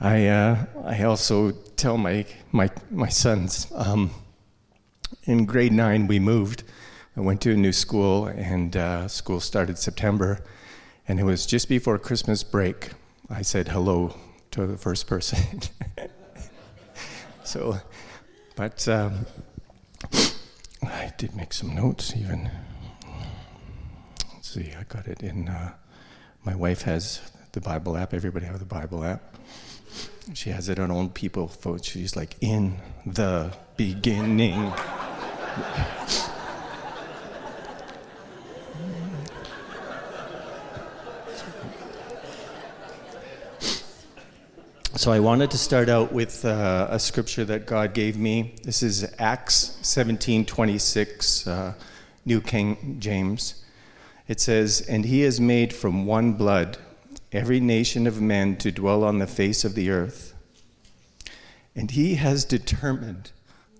[0.00, 4.10] I, uh, I also tell my, my, my sons um,
[5.24, 6.62] in grade nine, we moved.
[7.16, 10.44] I went to a new school, and uh, school started September,
[11.08, 12.90] and it was just before Christmas break
[13.34, 14.14] I said hello
[14.50, 15.60] to the first person.
[17.44, 17.78] so,
[18.56, 19.24] but um,
[20.82, 22.50] I did make some notes even.
[24.34, 25.48] Let's see, I got it in.
[25.48, 25.72] Uh,
[26.44, 28.12] my wife has the Bible app.
[28.12, 29.22] Everybody have the Bible app.
[30.34, 31.50] She has it on old people.
[31.82, 34.74] She's like, in the beginning.
[45.02, 48.54] So I wanted to start out with uh, a scripture that God gave me.
[48.62, 51.74] This is Acts 17:26, uh,
[52.24, 53.64] New King James.
[54.28, 56.78] It says, "And he has made from one blood
[57.32, 60.34] every nation of men to dwell on the face of the earth,
[61.74, 63.32] and he has determined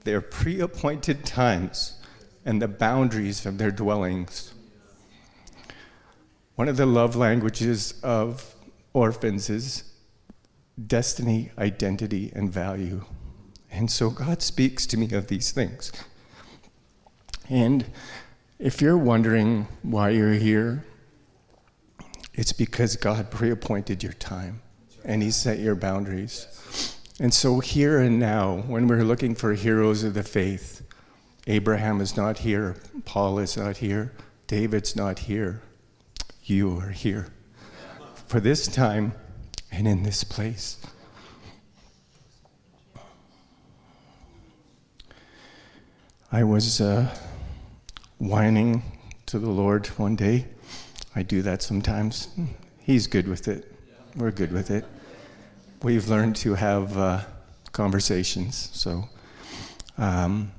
[0.03, 2.01] their pre-appointed times
[2.45, 4.55] and the boundaries of their dwellings."
[6.57, 8.57] One of the love languages of
[8.93, 9.85] orphans is
[10.87, 13.05] destiny, identity, and value.
[13.71, 15.93] And so God speaks to me of these things.
[17.49, 17.87] And
[18.59, 20.85] if you're wondering why you're here,
[22.35, 24.63] it's because God pre-appointed your time
[25.05, 26.47] and He set your boundaries.
[27.21, 30.83] And so, here and now, when we're looking for heroes of the faith,
[31.47, 34.13] Abraham is not here, Paul is not here,
[34.47, 35.63] David's not here.
[36.45, 37.29] You are here.
[38.27, 39.13] For this time,
[39.73, 40.77] and in this place.
[46.31, 47.15] I was uh,
[48.19, 48.83] whining
[49.27, 50.47] to the Lord one day.
[51.17, 52.29] I do that sometimes.
[52.79, 53.75] He's good with it.
[54.17, 54.85] We're good with it.
[55.83, 57.21] We've learned to have uh,
[57.73, 58.71] conversations.
[58.73, 59.09] So
[59.99, 60.53] um,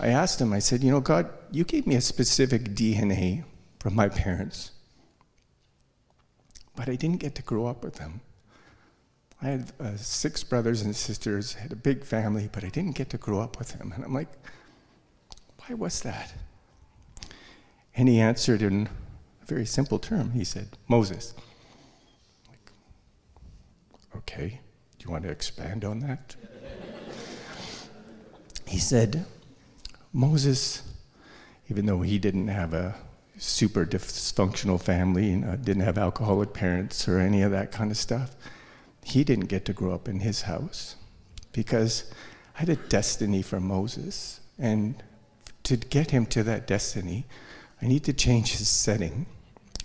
[0.00, 3.44] I asked him, I said, You know, God, you gave me a specific DNA
[3.78, 4.72] from my parents,
[6.74, 8.20] but I didn't get to grow up with them.
[9.44, 13.10] I had uh, six brothers and sisters, had a big family, but I didn't get
[13.10, 13.92] to grow up with them.
[13.94, 14.30] And I'm like,
[15.58, 16.32] why was that?
[17.94, 18.88] And he answered in
[19.42, 20.30] a very simple term.
[20.30, 21.34] He said, Moses.
[22.48, 22.72] Like,
[24.16, 24.60] okay,
[24.98, 26.36] do you want to expand on that?
[28.66, 29.26] he said,
[30.10, 30.82] Moses,
[31.68, 32.94] even though he didn't have a
[33.36, 37.98] super dysfunctional family and uh, didn't have alcoholic parents or any of that kind of
[37.98, 38.34] stuff,
[39.04, 40.96] he didn't get to grow up in his house
[41.52, 42.10] because
[42.56, 44.40] I had a destiny for Moses.
[44.58, 45.02] And
[45.64, 47.26] to get him to that destiny,
[47.82, 49.26] I need to change his setting.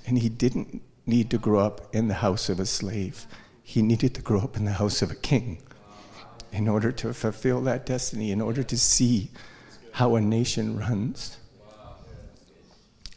[0.07, 3.27] And he didn't need to grow up in the house of a slave,
[3.61, 5.61] he needed to grow up in the house of a king
[6.51, 9.29] in order to fulfill that destiny, in order to see
[9.91, 11.37] how a nation runs.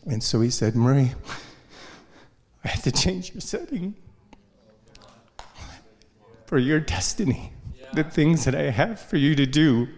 [0.05, 1.15] And so he said, Murray,
[2.65, 3.95] I had to change your setting
[6.53, 7.87] for your destiny, yeah.
[7.95, 9.89] the things that I have for you to do.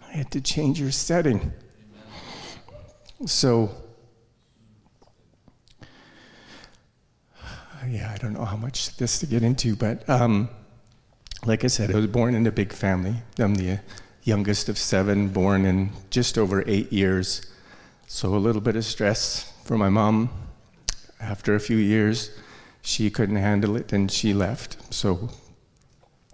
[0.00, 1.52] I had to change your setting.
[3.18, 3.26] Amen.
[3.26, 3.74] So,
[7.88, 10.48] yeah, I don't know how much this to get into, but um,
[11.44, 13.16] like I said, I was born in a big family.
[13.36, 13.80] I'm the
[14.22, 17.44] youngest of seven, born in just over eight years.
[18.06, 20.30] So, a little bit of stress for my mom.
[21.20, 22.30] After a few years,
[22.84, 24.76] she couldn't handle it and she left.
[24.92, 25.30] So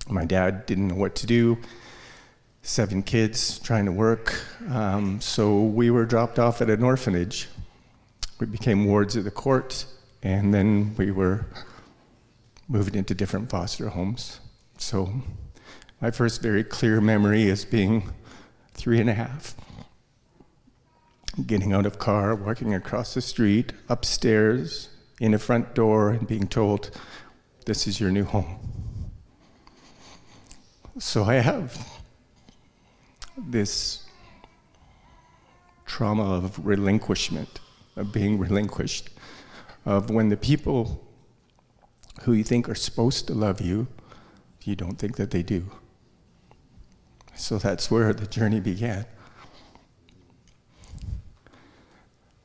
[0.08, 1.58] my dad didn't know what to do.
[2.62, 4.44] Seven kids trying to work.
[4.68, 7.48] Um, so we were dropped off at an orphanage.
[8.38, 9.86] We became wards of the court,
[10.22, 11.46] and then we were
[12.68, 14.40] moved into different foster homes.
[14.76, 15.10] So
[16.00, 18.12] my first very clear memory is being
[18.74, 19.54] three and a half
[21.46, 24.89] getting out of car, walking across the street, upstairs,
[25.20, 26.90] in a front door and being told,
[27.66, 28.58] This is your new home.
[30.98, 32.00] So I have
[33.36, 34.04] this
[35.86, 37.60] trauma of relinquishment,
[37.96, 39.10] of being relinquished,
[39.84, 41.06] of when the people
[42.22, 43.86] who you think are supposed to love you,
[44.64, 45.70] you don't think that they do.
[47.34, 49.06] So that's where the journey began.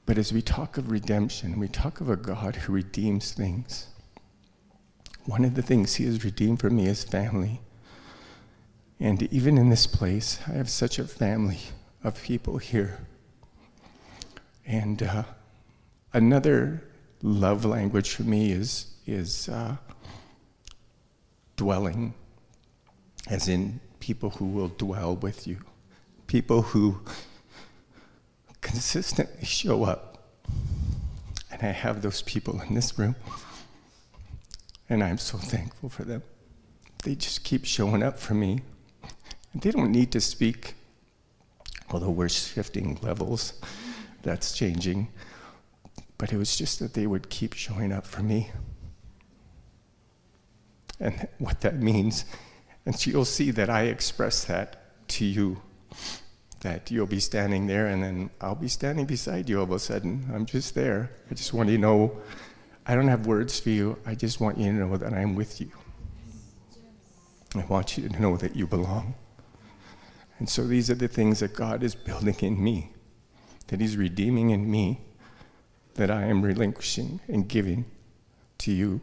[0.06, 3.88] But as we talk of redemption, we talk of a God who redeems things.
[5.26, 7.62] One of the things He has redeemed for me is family.
[9.00, 11.60] And even in this place, I have such a family
[12.04, 13.00] of people here.
[14.66, 15.24] And uh,
[16.14, 16.84] another
[17.24, 19.76] love language for me is, is uh,
[21.58, 22.14] dwelling,
[23.28, 25.58] as in people who will dwell with you,
[26.28, 27.00] people who
[28.66, 30.18] consistently show up.
[31.52, 33.16] And I have those people in this room.
[34.90, 36.24] And I'm so thankful for them.
[37.04, 38.62] They just keep showing up for me.
[39.54, 40.74] And they don't need to speak,
[41.92, 43.54] although we're shifting levels.
[44.24, 45.10] That's changing.
[46.18, 48.50] But it was just that they would keep showing up for me.
[51.00, 52.26] And what that means,
[52.86, 55.62] and you'll see that I express that to you
[56.62, 59.80] that you'll be standing there and then I'll be standing beside you all of a
[59.80, 60.30] sudden.
[60.34, 61.12] I'm just there.
[61.30, 62.22] I just want you to know
[62.86, 63.98] I don't have words for you.
[64.06, 65.72] I just want you to know that I'm with you.
[67.56, 69.16] I want you to know that you belong.
[70.40, 72.92] And so these are the things that God is building in me,
[73.68, 75.02] that He's redeeming in me,
[75.96, 77.86] that I am relinquishing and giving
[78.60, 79.02] to you.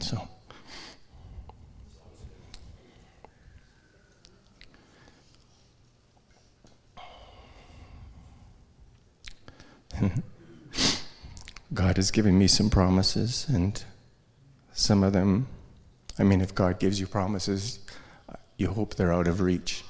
[0.00, 0.28] So.
[11.74, 13.82] God has given me some promises, and
[14.72, 15.46] some of them,
[16.18, 17.80] I mean, if God gives you promises,
[18.56, 19.84] you hope they're out of reach.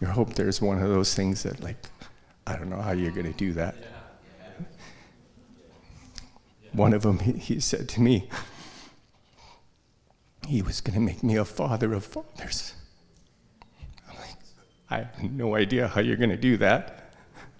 [0.00, 1.76] You hope there's one of those things that, like,
[2.46, 3.76] I don't know how you're going to do that.
[6.72, 8.28] One of them, he, he said to me,
[10.46, 12.74] he was going to make me a father of fathers.
[14.08, 14.36] I'm like,
[14.90, 17.14] I have no idea how you're going to do that.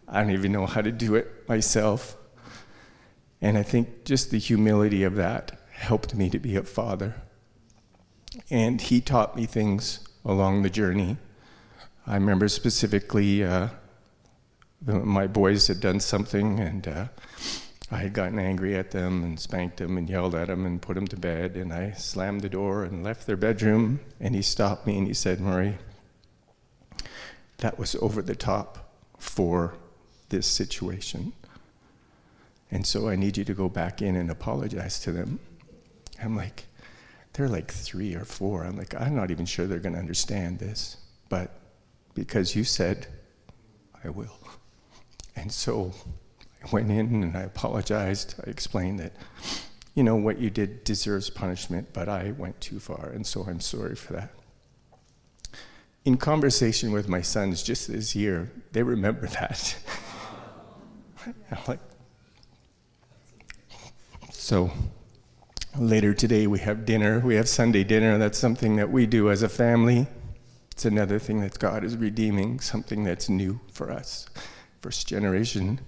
[0.06, 2.16] I don't even know how to do it myself.
[3.40, 7.14] And I think just the humility of that helped me to be a father.
[8.50, 11.16] And he taught me things along the journey.
[12.06, 13.68] I remember specifically uh,
[14.84, 17.06] my boys had done something, and uh,
[17.90, 20.94] I had gotten angry at them and spanked them and yelled at them and put
[20.94, 21.56] them to bed.
[21.56, 24.00] And I slammed the door and left their bedroom.
[24.20, 25.78] And he stopped me and he said, Murray,
[27.58, 29.74] that was over the top for
[30.28, 31.32] this situation.
[32.70, 35.38] And so I need you to go back in and apologize to them.
[36.22, 36.64] I'm like,
[37.32, 38.64] they're like three or four.
[38.64, 40.96] I'm like, I'm not even sure they're going to understand this.
[41.28, 41.60] But
[42.14, 43.06] because you said,
[44.02, 44.38] I will.
[45.36, 45.92] And so
[46.64, 48.34] I went in and I apologized.
[48.44, 49.12] I explained that,
[49.94, 53.10] you know, what you did deserves punishment, but I went too far.
[53.10, 54.30] And so I'm sorry for that.
[56.04, 59.76] In conversation with my sons just this year, they remember that.
[61.66, 61.80] Like,
[64.30, 64.70] so
[65.78, 67.20] later today we have dinner.
[67.20, 68.18] We have Sunday dinner.
[68.18, 70.06] That's something that we do as a family.
[70.70, 74.26] It's another thing that God is redeeming, something that's new for us,
[74.82, 75.80] first generation,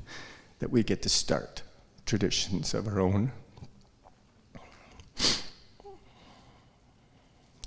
[0.61, 1.63] that we get to start
[2.07, 3.33] traditions of our own.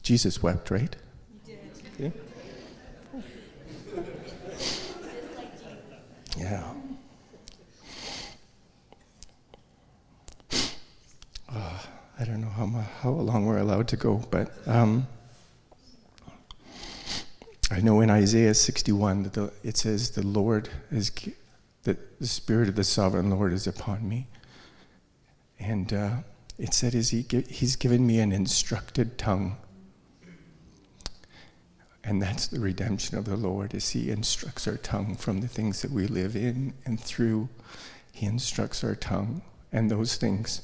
[0.02, 0.96] Jesus wept, right?
[2.00, 2.10] Yeah.
[6.38, 6.74] yeah.
[12.20, 12.66] I don't know how,
[13.02, 15.08] how long we're allowed to go, but um,
[17.70, 21.12] I know in Isaiah 61 that the, it says, The Lord is,
[21.84, 24.28] that the Spirit of the sovereign Lord is upon me.
[25.60, 26.16] And uh,
[26.58, 29.58] it said, is he, He's given me an instructed tongue.
[32.04, 35.82] And that's the redemption of the Lord, is He instructs our tongue from the things
[35.82, 37.50] that we live in and through.
[38.12, 39.42] He instructs our tongue,
[39.72, 40.62] and those things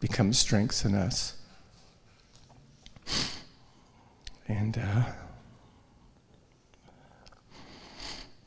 [0.00, 1.34] become strengths in us.
[4.48, 5.04] And uh,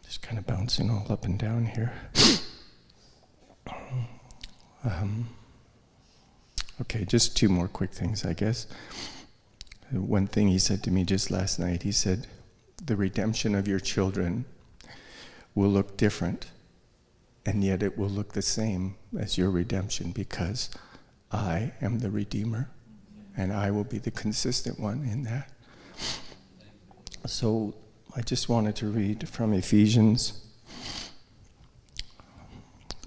[0.05, 1.91] just kind of bouncing all up and down here.
[4.83, 5.29] Um,
[6.81, 8.65] okay, just two more quick things, I guess.
[9.91, 12.27] One thing he said to me just last night he said,
[12.83, 14.45] The redemption of your children
[15.53, 16.47] will look different,
[17.45, 20.69] and yet it will look the same as your redemption because
[21.31, 22.69] I am the Redeemer,
[23.37, 25.51] and I will be the consistent one in that.
[27.25, 27.75] So
[28.15, 30.41] I just wanted to read from Ephesians.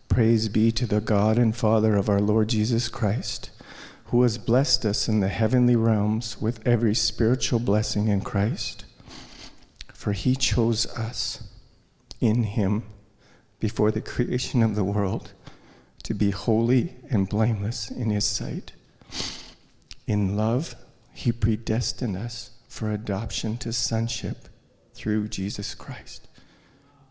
[0.09, 3.51] Praise be to the God and Father of our Lord Jesus Christ,
[4.07, 8.85] who has blessed us in the heavenly realms with every spiritual blessing in Christ.
[9.93, 11.43] For he chose us
[12.21, 12.85] in him
[13.59, 15.33] before the creation of the world
[16.03, 18.73] to be holy and blameless in His sight.
[20.07, 20.75] In love,
[21.13, 24.49] He predestined us for adoption to sonship
[24.95, 26.29] through Jesus Christ,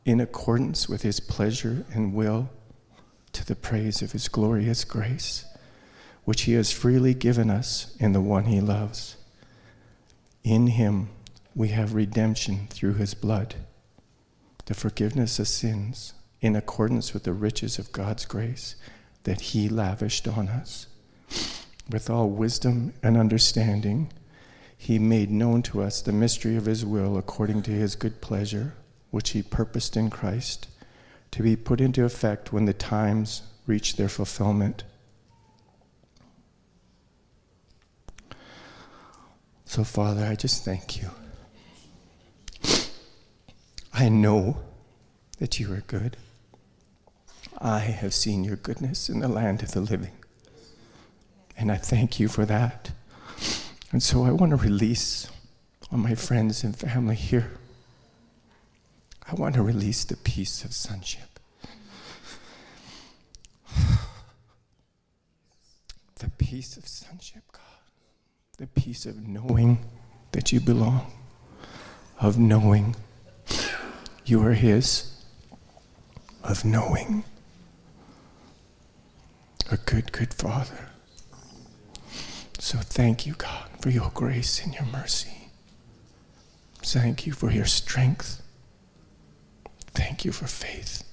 [0.06, 2.50] in accordance with His pleasure and will,
[3.34, 5.46] to the praise of His glorious grace,
[6.26, 9.16] which He has freely given us in the one He loves.
[10.44, 11.10] In Him,
[11.56, 13.56] we have redemption through His blood,
[14.66, 18.76] the forgiveness of sins in accordance with the riches of God's grace
[19.24, 20.88] that He lavished on us.
[21.90, 24.12] with all wisdom and understanding,
[24.82, 28.74] he made known to us the mystery of his will according to his good pleasure,
[29.12, 30.68] which he purposed in Christ,
[31.30, 34.84] to be put into effect when the times reach their fulfillment.
[39.66, 41.12] So, Father, I just thank you.
[43.94, 44.58] I know
[45.38, 46.18] that you are good.
[47.64, 50.14] I have seen your goodness in the land of the living.
[51.56, 52.90] And I thank you for that.
[53.92, 55.30] And so I want to release
[55.92, 57.52] on my friends and family here.
[59.30, 61.40] I want to release the peace of sonship.
[66.16, 67.62] The peace of sonship, God.
[68.58, 69.86] The peace of knowing
[70.32, 71.12] that you belong,
[72.20, 72.96] of knowing
[74.26, 75.24] you are His,
[76.44, 77.24] of knowing
[79.72, 80.90] a good, good Father.
[82.60, 85.50] So thank you, God, for your grace and your mercy.
[86.84, 88.42] Thank you for your strength.
[89.94, 91.04] Thank you for faith.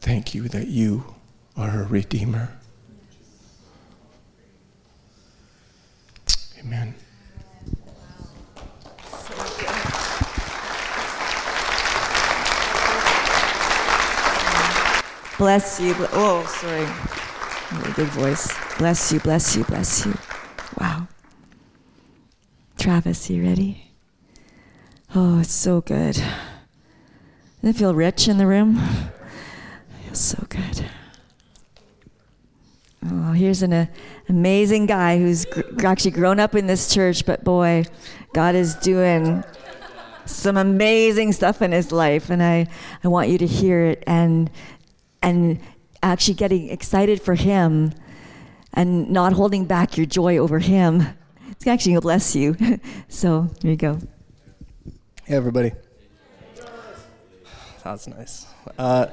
[0.00, 1.14] Thank you that you
[1.56, 2.56] are a Redeemer.
[6.58, 6.94] Amen.
[15.40, 15.94] Bless you.
[16.12, 16.86] Oh, sorry.
[17.80, 18.52] Really big voice.
[18.76, 20.14] Bless you, bless you, bless you.
[20.78, 21.08] Wow.
[22.76, 23.90] Travis, you ready?
[25.14, 26.16] Oh, it's so good.
[26.16, 26.28] Doesn't
[27.62, 28.76] it feel rich in the room?
[28.76, 30.84] It feels so good.
[33.10, 33.86] Oh, here's an uh,
[34.28, 37.86] amazing guy who's gr- actually grown up in this church, but boy,
[38.34, 39.42] God is doing
[40.26, 42.66] some amazing stuff in his life, and I,
[43.02, 44.50] I want you to hear it and
[45.22, 45.60] and
[46.02, 47.92] actually getting excited for him
[48.72, 51.06] and not holding back your joy over him.
[51.50, 52.56] It's actually going to bless you.
[53.08, 53.98] so here you go.
[55.24, 55.72] Hey, everybody.
[57.84, 58.46] That's nice.
[58.78, 59.06] Uh,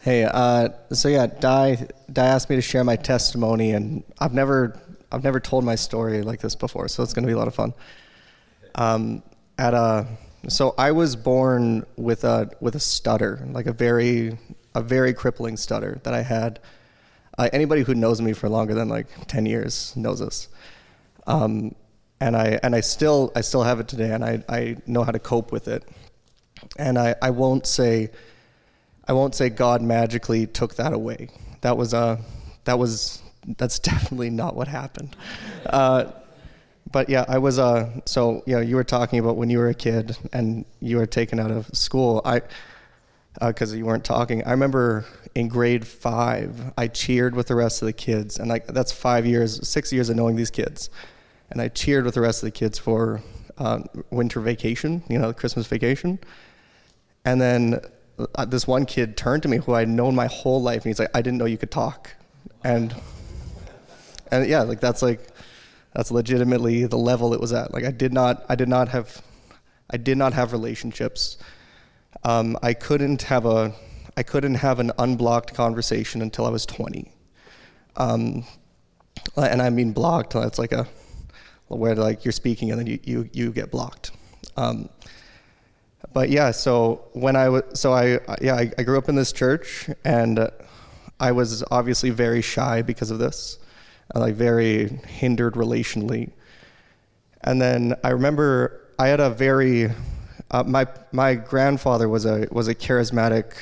[0.00, 4.80] hey, uh, so yeah, Di, Di asked me to share my testimony, and I've never,
[5.12, 7.48] I've never told my story like this before, so it's going to be a lot
[7.48, 7.74] of fun.
[8.74, 9.22] Um,
[9.58, 10.06] at a,
[10.48, 14.38] so I was born with a with a stutter, like a very
[14.74, 16.60] a very crippling stutter that I had.
[17.38, 20.48] Uh, anybody who knows me for longer than like 10 years knows this.
[21.26, 21.74] Um,
[22.20, 25.10] and I and I still I still have it today, and I, I know how
[25.10, 25.88] to cope with it.
[26.78, 28.10] And I, I won't say
[29.08, 31.28] I won't say God magically took that away.
[31.62, 32.20] That was a
[32.64, 33.22] that was
[33.56, 35.16] that's definitely not what happened.
[35.66, 36.12] Uh,
[36.92, 39.68] but yeah, I was uh so you know you were talking about when you were
[39.68, 42.20] a kid and you were taken out of school.
[42.24, 42.42] I
[43.38, 44.44] because uh, you weren't talking.
[44.44, 45.04] I remember
[45.34, 49.26] in grade five, I cheered with the rest of the kids, and like that's five
[49.26, 50.90] years, six years of knowing these kids,
[51.50, 53.22] and I cheered with the rest of the kids for
[53.58, 56.18] uh, winter vacation, you know, Christmas vacation,
[57.24, 57.80] and then
[58.34, 60.98] uh, this one kid turned to me who I'd known my whole life, and he's
[60.98, 62.10] like, "I didn't know you could talk,"
[62.64, 62.94] and
[64.30, 65.28] and yeah, like that's like
[65.94, 67.72] that's legitimately the level it was at.
[67.72, 69.22] Like I did not, I did not have,
[69.90, 71.36] I did not have relationships
[72.24, 73.74] um, I couldn't have a
[74.16, 77.10] I couldn't have an unblocked conversation until I was 20.
[77.96, 78.44] Um,
[79.36, 80.32] and I mean blocked.
[80.34, 80.86] That's like a
[81.68, 84.10] where like you're speaking and then you you, you get blocked.
[84.56, 84.88] Um,
[86.12, 89.32] but yeah, so when I was so I yeah I, I, grew up in this
[89.32, 90.50] church and uh,
[91.20, 93.58] I was obviously very shy because of this,
[94.14, 96.32] like very hindered relationally.
[97.42, 99.90] And then I remember I had a very
[100.50, 103.54] uh, my my grandfather was a was a charismatic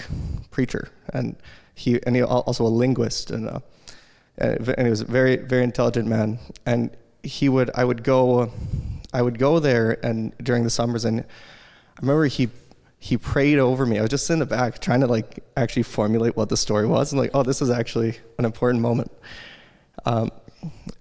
[0.50, 1.36] preacher, and
[1.74, 3.60] he and he also a linguist, and uh,
[4.38, 6.38] and he was a very very intelligent man.
[6.66, 6.90] And
[7.22, 8.50] he would I would go
[9.12, 12.48] I would go there and during the summers, and I remember he
[12.98, 13.98] he prayed over me.
[13.98, 17.12] I was just in the back trying to like actually formulate what the story was,
[17.12, 19.12] and like, oh, this is actually an important moment.
[20.04, 20.30] Um,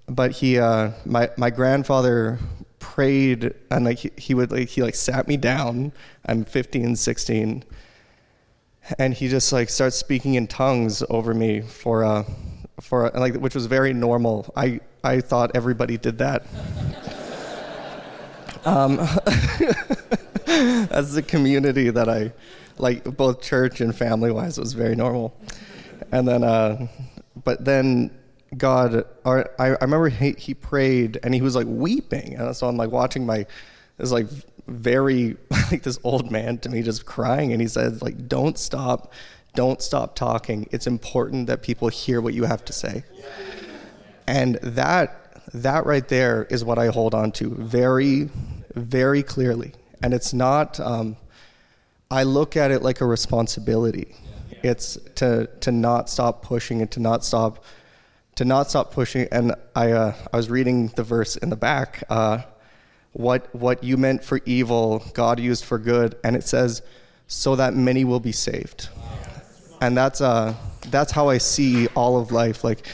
[0.07, 2.39] but he, uh, my my grandfather
[2.93, 5.91] prayed and like he, he would like he like sat me down.
[6.25, 7.65] I'm 15 16
[8.97, 12.23] and he just like starts speaking in tongues over me for uh
[12.79, 14.51] for like which was very normal.
[14.55, 16.45] I i thought everybody did that.
[18.65, 18.99] Um
[20.91, 22.33] as the community that i
[22.77, 25.39] like both church and family wise was very normal.
[26.11, 26.87] And then uh
[27.43, 28.11] but then
[28.55, 32.35] God, or I, I remember he, he prayed and he was like weeping.
[32.35, 33.45] And so I'm like watching my,
[33.97, 34.27] this like
[34.67, 35.37] very,
[35.71, 37.51] like this old man to me just crying.
[37.51, 39.11] And he said, like, don't stop,
[39.55, 40.67] don't stop talking.
[40.71, 43.03] It's important that people hear what you have to say.
[44.27, 48.29] And that, that right there is what I hold on to very,
[48.75, 49.73] very clearly.
[50.03, 51.17] And it's not, um,
[52.11, 54.15] I look at it like a responsibility.
[54.63, 57.63] It's to, to not stop pushing and to not stop,
[58.37, 59.27] to not stop pushing.
[59.31, 62.03] And I, uh, I was reading the verse in the back.
[62.07, 62.43] Uh,
[63.13, 66.15] what, what you meant for evil, God used for good.
[66.23, 66.83] And it says,
[67.25, 68.89] so that many will be saved.
[69.81, 70.53] And that's, uh,
[70.89, 72.63] that's how I see all of life.
[72.63, 72.87] Like,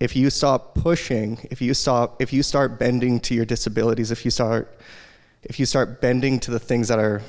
[0.00, 4.24] if you stop pushing, if you stop, if you start bending to your disabilities, if
[4.24, 4.80] you start,
[5.44, 7.22] if you start bending to the things that are,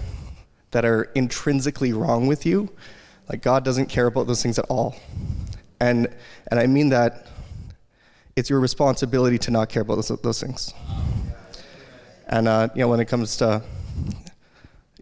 [0.71, 2.69] that are intrinsically wrong with you,
[3.29, 4.95] like God doesn't care about those things at all.
[5.79, 6.07] And,
[6.49, 7.27] and I mean that
[8.39, 10.73] it's your responsibility to not care about those, those things.
[12.27, 13.61] And, uh, you know, when it comes to,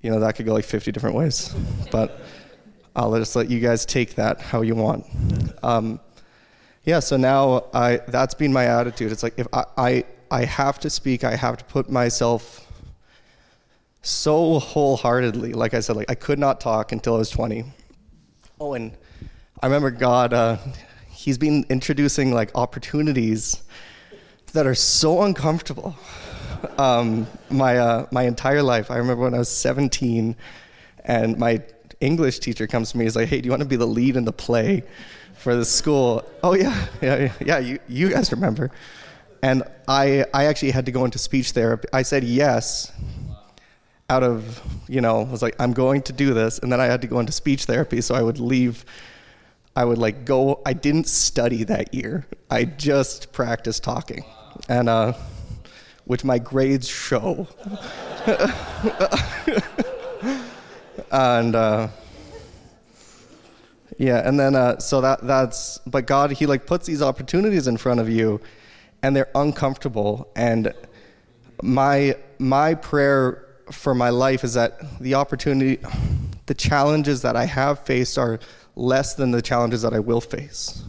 [0.01, 1.53] you know, that could go like 50 different ways.
[1.91, 2.19] But
[2.95, 5.05] I'll just let you guys take that how you want.
[5.61, 5.99] Um,
[6.83, 9.11] yeah, so now I, that's been my attitude.
[9.11, 12.65] It's like if I, I, I have to speak, I have to put myself
[14.01, 15.53] so wholeheartedly.
[15.53, 17.65] Like I said, like I could not talk until I was 20.
[18.59, 18.97] Oh, and
[19.61, 20.57] I remember God, uh,
[21.17, 23.63] He's been introducing like opportunities
[24.53, 25.95] that are so uncomfortable.
[26.77, 28.91] Um, my uh, my entire life.
[28.91, 30.35] I remember when I was 17,
[31.05, 31.63] and my
[32.01, 33.05] English teacher comes to me.
[33.05, 34.83] He's like, "Hey, do you want to be the lead in the play
[35.33, 37.57] for the school?" Oh yeah, yeah, yeah.
[37.57, 38.69] You you guys remember?
[39.41, 41.87] And I I actually had to go into speech therapy.
[41.93, 42.91] I said yes.
[44.07, 46.85] Out of you know, I was like I'm going to do this, and then I
[46.85, 48.85] had to go into speech therapy, so I would leave.
[49.77, 50.59] I would like go.
[50.65, 52.25] I didn't study that year.
[52.49, 54.25] I just practiced talking,
[54.67, 55.13] and uh,
[56.05, 57.47] which my grades show.
[61.11, 61.89] and uh,
[63.99, 67.77] yeah, and then uh, so that that's but God he like puts these opportunities in
[67.77, 68.41] front of you,
[69.03, 70.27] and they're uncomfortable.
[70.35, 70.73] And
[71.61, 75.77] my my prayer for my life is that the opportunity,
[76.47, 78.39] the challenges that I have faced are
[78.77, 80.83] less than the challenges that I will face,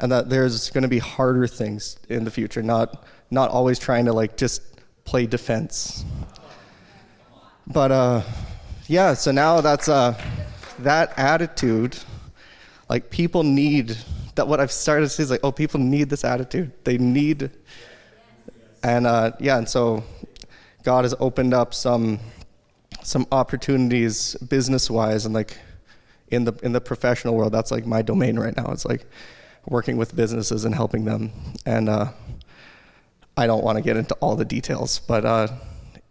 [0.00, 2.62] and that there's going to be harder things in the future.
[2.62, 4.62] Not not always trying to like just
[5.04, 6.04] play defense.
[7.66, 8.22] But uh,
[8.86, 10.20] yeah, so now that's uh,
[10.80, 11.96] that attitude.
[12.88, 13.96] Like people need
[14.34, 14.46] that.
[14.46, 16.72] What I've started to see is like, oh, people need this attitude.
[16.84, 17.50] They need,
[18.82, 20.04] and uh, yeah, and so
[20.84, 22.20] God has opened up some
[23.02, 25.56] some opportunities business wise and like
[26.28, 27.52] in the in the professional world.
[27.52, 28.70] That's like my domain right now.
[28.72, 29.06] It's like
[29.66, 31.32] working with businesses and helping them.
[31.64, 32.12] And uh,
[33.36, 35.24] I don't want to get into all the details, but.
[35.24, 35.48] Uh,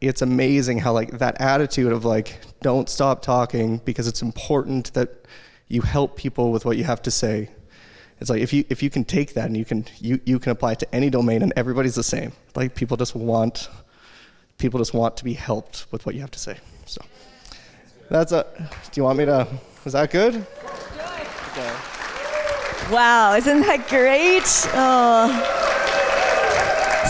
[0.02, 5.26] it's amazing how like that attitude of like don't stop talking because it's important that
[5.68, 7.50] you help people with what you have to say
[8.20, 10.52] it's like if you if you can take that and you can you, you can
[10.52, 13.70] apply it to any domain and everybody's the same like people just want
[14.58, 17.02] people just want to be helped with what you have to say so
[18.10, 18.46] that's a
[18.92, 19.48] do you want me to
[19.86, 20.46] is that good.
[22.92, 24.44] Wow, isn't that great?
[24.74, 25.62] Oh.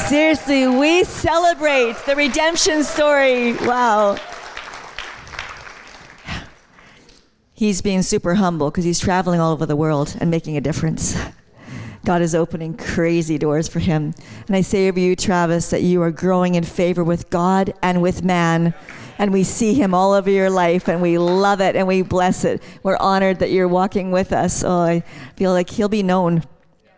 [0.08, 3.54] Seriously, we celebrate the redemption story.
[3.54, 4.18] Wow.
[7.54, 11.18] He's being super humble because he's traveling all over the world and making a difference.
[12.06, 14.14] God is opening crazy doors for him.
[14.48, 18.02] And I say of you, Travis, that you are growing in favor with God and
[18.02, 18.74] with man.
[19.18, 22.44] And we see him all over your life and we love it and we bless
[22.44, 22.62] it.
[22.84, 24.64] We're honored that you're walking with us.
[24.64, 25.04] Oh, I
[25.38, 26.44] feel like he'll be known.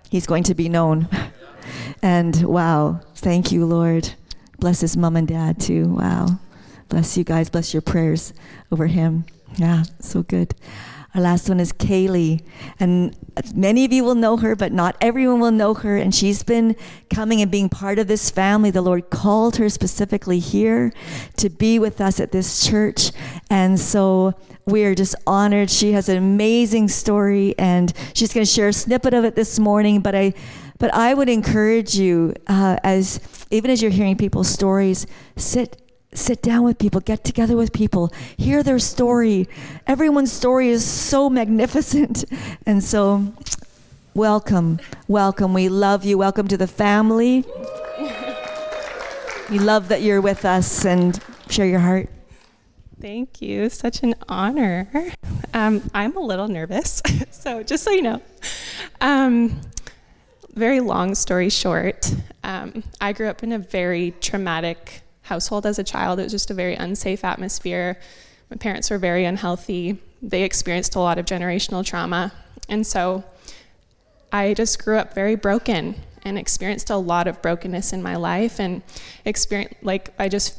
[0.10, 1.08] He's going to be known.
[2.02, 4.14] And wow, thank you, Lord.
[4.60, 5.88] Bless his mom and dad too.
[5.88, 6.40] Wow.
[6.90, 7.50] Bless you guys.
[7.50, 8.34] Bless your prayers
[8.72, 9.26] over him.
[9.58, 10.54] Yeah, so good.
[11.18, 12.44] Our last one is Kaylee.
[12.80, 13.18] And
[13.56, 15.98] many of you will know her, but not everyone will know her.
[15.98, 16.76] And she's been
[17.10, 18.70] coming and being part of this family.
[18.70, 20.94] The Lord called her specifically here
[21.38, 23.10] to be with us at this church.
[23.50, 24.36] And so
[24.68, 25.72] we are just honored.
[25.72, 29.58] She has an amazing story, and she's going to share a snippet of it this
[29.58, 30.02] morning.
[30.02, 30.36] But I
[30.78, 35.82] but I would encourage you, uh, as even as you're hearing people's stories, sit
[36.14, 39.48] sit down with people, get together with people, hear their story.
[39.86, 42.26] Everyone's story is so magnificent,
[42.66, 43.34] and so
[44.14, 45.54] welcome, welcome.
[45.54, 46.18] We love you.
[46.18, 47.46] Welcome to the family.
[49.50, 52.10] we love that you're with us and share your heart.
[53.00, 53.70] Thank you.
[53.70, 54.90] Such an honor.
[55.54, 57.02] Um, I'm a little nervous,
[57.32, 58.22] so just so you know.
[59.02, 59.62] Um,
[60.56, 62.12] very long story short,
[62.44, 66.20] um, I grew up in a very traumatic household as a child.
[66.20, 68.00] It was just a very unsafe atmosphere.
[68.50, 70.00] My parents were very unhealthy.
[70.22, 72.32] They experienced a lot of generational trauma.
[72.70, 73.24] And so
[74.32, 75.96] I just grew up very broken.
[76.24, 78.82] and experienced a lot of brokenness in my life and
[79.24, 80.58] experience like I just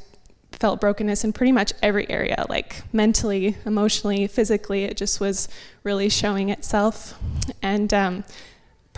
[0.53, 5.49] felt brokenness in pretty much every area like mentally emotionally physically it just was
[5.85, 7.19] really showing itself
[7.61, 8.25] and um,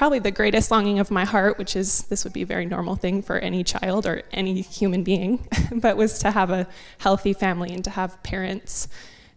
[0.00, 2.96] probably the greatest longing of my heart which is this would be a very normal
[2.96, 7.70] thing for any child or any human being but was to have a healthy family
[7.70, 8.88] and to have parents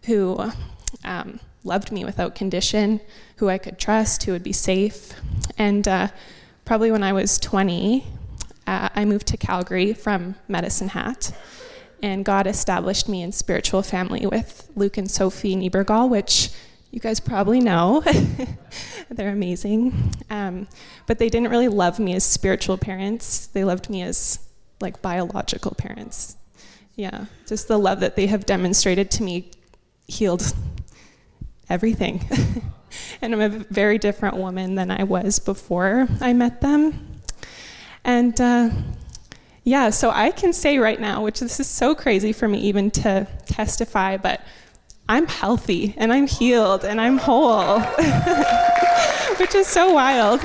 [0.04, 0.50] who
[1.04, 2.98] um, loved me without condition
[3.36, 5.12] who i could trust who would be safe.
[5.58, 6.08] And uh,
[6.64, 8.06] probably when i was 20
[8.66, 11.36] uh, i moved to calgary from medicine hat
[12.02, 16.50] and God established me in spiritual family with Luke and Sophie Niebergall, which
[16.94, 18.04] you guys probably know.
[19.10, 20.12] They're amazing.
[20.30, 20.68] Um,
[21.06, 24.38] but they didn't really love me as spiritual parents, they loved me as
[24.80, 26.36] like biological parents.
[26.94, 29.50] Yeah, just the love that they have demonstrated to me
[30.06, 30.54] healed
[31.68, 32.24] everything.
[33.20, 37.18] and I'm a very different woman than I was before I met them.
[38.04, 38.70] And uh,
[39.64, 42.92] yeah, so I can say right now, which this is so crazy for me even
[42.92, 44.40] to testify, but
[45.08, 47.80] I'm healthy and I'm healed and I'm whole,
[49.38, 50.40] which is so wild.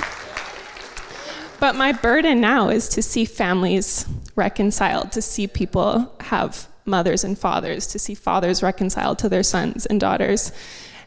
[1.59, 4.05] But my burden now is to see families
[4.35, 9.85] reconciled, to see people have mothers and fathers, to see fathers reconciled to their sons
[9.85, 10.51] and daughters.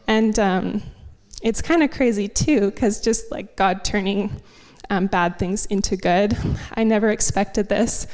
[0.07, 0.81] And um,
[1.41, 4.31] it's kind of crazy too, because just like God turning
[4.89, 6.37] um, bad things into good.
[6.75, 8.07] I never expected this,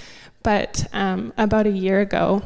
[0.43, 2.41] but um, about a year ago,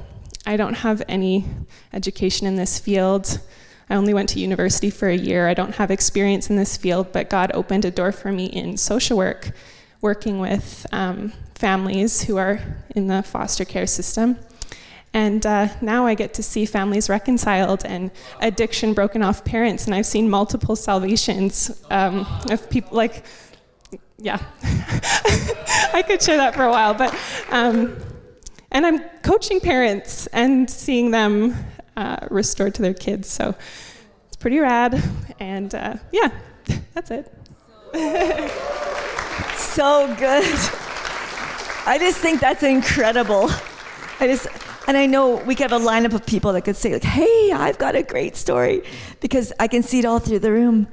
[0.46, 1.46] I don't have any
[1.94, 3.40] education in this field.
[3.90, 5.48] I only went to university for a year.
[5.48, 8.78] I don't have experience in this field, but God opened a door for me in
[8.78, 9.52] social work,
[10.02, 12.60] working with um, families who are
[12.96, 14.38] in the foster care system.
[15.14, 18.10] And uh, now I get to see families reconciled and
[18.42, 19.86] addiction broken off parents.
[19.86, 23.24] And I've seen multiple salvations um, of people like
[24.18, 24.40] yeah,
[25.94, 26.94] I could share that for a while.
[26.94, 27.14] But
[27.50, 27.96] um,
[28.74, 31.56] and I'm coaching parents and seeing them
[31.96, 33.30] uh, restored to their kids.
[33.30, 33.56] So
[34.28, 35.02] it's pretty rad.
[35.40, 36.32] And uh, yeah,
[36.94, 37.32] that's it.
[39.56, 40.44] so good.
[41.86, 43.50] I just think that's incredible.
[44.20, 44.48] I just
[44.88, 47.52] and I know we could have a lineup of people that could say like, "Hey,
[47.52, 48.84] I've got a great story,"
[49.22, 50.88] because I can see it all through the room.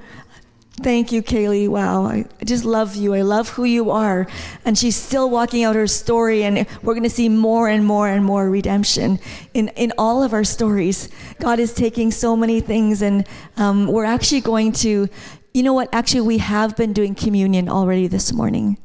[0.82, 1.68] Thank you, Kaylee.
[1.68, 2.06] Wow.
[2.06, 3.12] I, I, just love you.
[3.12, 4.26] I love who you are.
[4.64, 8.08] And she's still walking out her story, and we're going to see more and more
[8.08, 9.18] and more redemption
[9.52, 11.10] in, in all of our stories.
[11.38, 13.26] God is taking so many things, and
[13.58, 15.08] um, we're actually going to,
[15.52, 15.90] you know what?
[15.92, 18.78] Actually, we have been doing communion already this morning.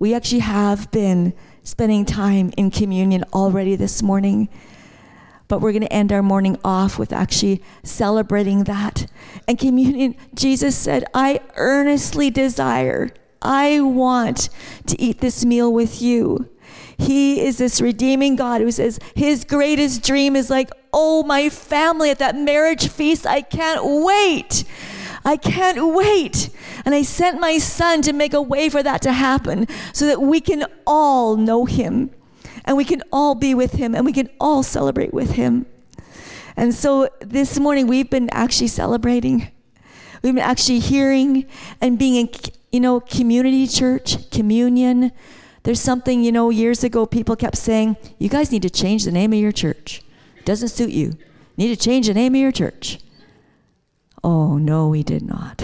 [0.00, 4.48] We actually have been spending time in communion already this morning
[5.52, 9.04] but we're going to end our morning off with actually celebrating that.
[9.46, 13.10] And communion, Jesus said, I earnestly desire,
[13.42, 14.48] I want
[14.86, 16.48] to eat this meal with you.
[16.96, 22.08] He is this redeeming God who says his greatest dream is like, oh, my family
[22.08, 24.64] at that marriage feast, I can't wait.
[25.22, 26.48] I can't wait.
[26.86, 30.22] And I sent my son to make a way for that to happen so that
[30.22, 32.10] we can all know him
[32.64, 35.66] and we can all be with him and we can all celebrate with him.
[36.56, 39.50] And so this morning we've been actually celebrating.
[40.22, 41.46] We've been actually hearing
[41.80, 42.30] and being in,
[42.70, 45.12] you know, community church, communion.
[45.64, 49.12] There's something, you know, years ago people kept saying, you guys need to change the
[49.12, 50.02] name of your church.
[50.36, 51.12] It doesn't suit you.
[51.56, 52.98] You need to change the name of your church.
[54.24, 55.62] Oh, no, we did not.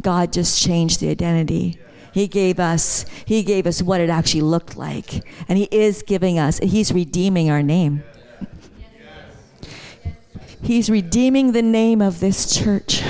[0.00, 1.78] God just changed the identity.
[2.12, 5.24] He gave us he gave us what it actually looked like.
[5.48, 8.02] And he is giving us he's redeeming our name.
[10.62, 13.02] He's redeeming the name of this church.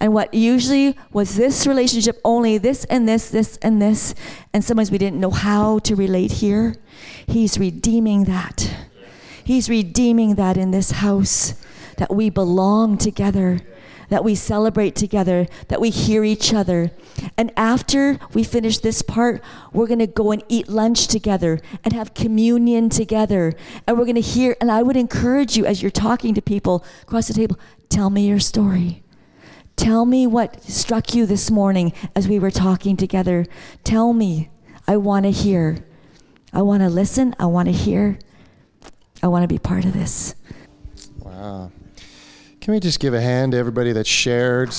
[0.00, 4.14] And what usually was this relationship only this and this, this and this,
[4.52, 6.76] and sometimes we didn't know how to relate here.
[7.26, 8.72] He's redeeming that.
[9.42, 11.54] He's redeeming that in this house,
[11.96, 13.60] that we belong together
[14.08, 16.90] that we celebrate together, that we hear each other.
[17.36, 19.42] And after we finish this part,
[19.72, 23.52] we're going to go and eat lunch together and have communion together.
[23.86, 26.84] And we're going to hear, and I would encourage you as you're talking to people
[27.02, 29.02] across the table, tell me your story.
[29.76, 33.46] Tell me what struck you this morning as we were talking together.
[33.84, 34.50] Tell me.
[34.88, 35.84] I want to hear.
[36.52, 37.34] I want to listen.
[37.38, 38.18] I want to hear.
[39.22, 40.34] I want to be part of this.
[41.18, 41.70] Wow.
[42.68, 44.74] Can we just give a hand to everybody that shared?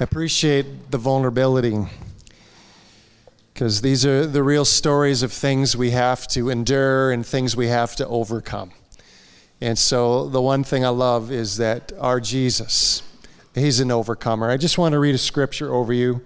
[0.00, 1.78] I appreciate the vulnerability
[3.52, 7.68] because these are the real stories of things we have to endure and things we
[7.68, 8.72] have to overcome.
[9.60, 13.04] And so the one thing I love is that our Jesus,
[13.54, 14.50] he's an overcomer.
[14.50, 16.22] I just want to read a scripture over you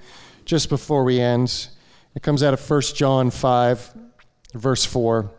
[0.47, 1.69] just before we end.
[2.15, 4.08] It comes out of 1 John 5,
[4.59, 5.31] verse 4.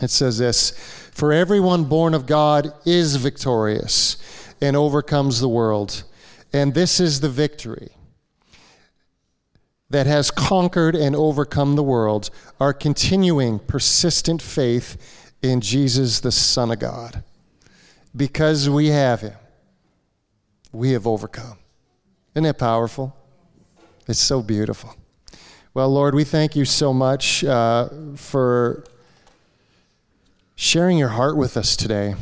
[0.00, 0.70] It says this
[1.12, 4.16] For everyone born of God is victorious
[4.60, 6.04] and overcomes the world.
[6.52, 7.90] And this is the victory
[9.90, 16.70] that has conquered and overcome the world, our continuing, persistent faith in Jesus, the Son
[16.72, 17.22] of God.
[18.16, 19.34] Because we have Him,
[20.72, 21.58] we have overcome.
[22.34, 23.16] Isn't that powerful?
[24.08, 24.94] It's so beautiful.
[25.74, 28.84] Well, Lord, we thank you so much uh, for
[30.54, 32.14] sharing your heart with us today.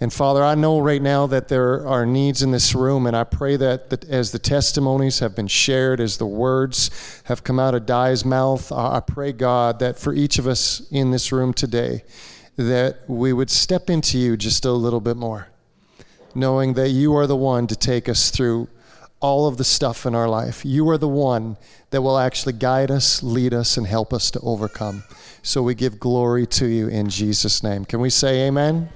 [0.00, 3.22] And Father, I know right now that there are needs in this room, and I
[3.22, 7.76] pray that, that as the testimonies have been shared, as the words have come out
[7.76, 12.02] of Di's mouth, I pray, God, that for each of us in this room today,
[12.56, 15.46] that we would step into you just a little bit more,
[16.34, 18.66] knowing that you are the one to take us through
[19.26, 20.64] all of the stuff in our life.
[20.64, 21.56] You are the one
[21.90, 25.02] that will actually guide us, lead us, and help us to overcome.
[25.42, 27.84] So we give glory to you in Jesus' name.
[27.84, 28.88] Can we say amen?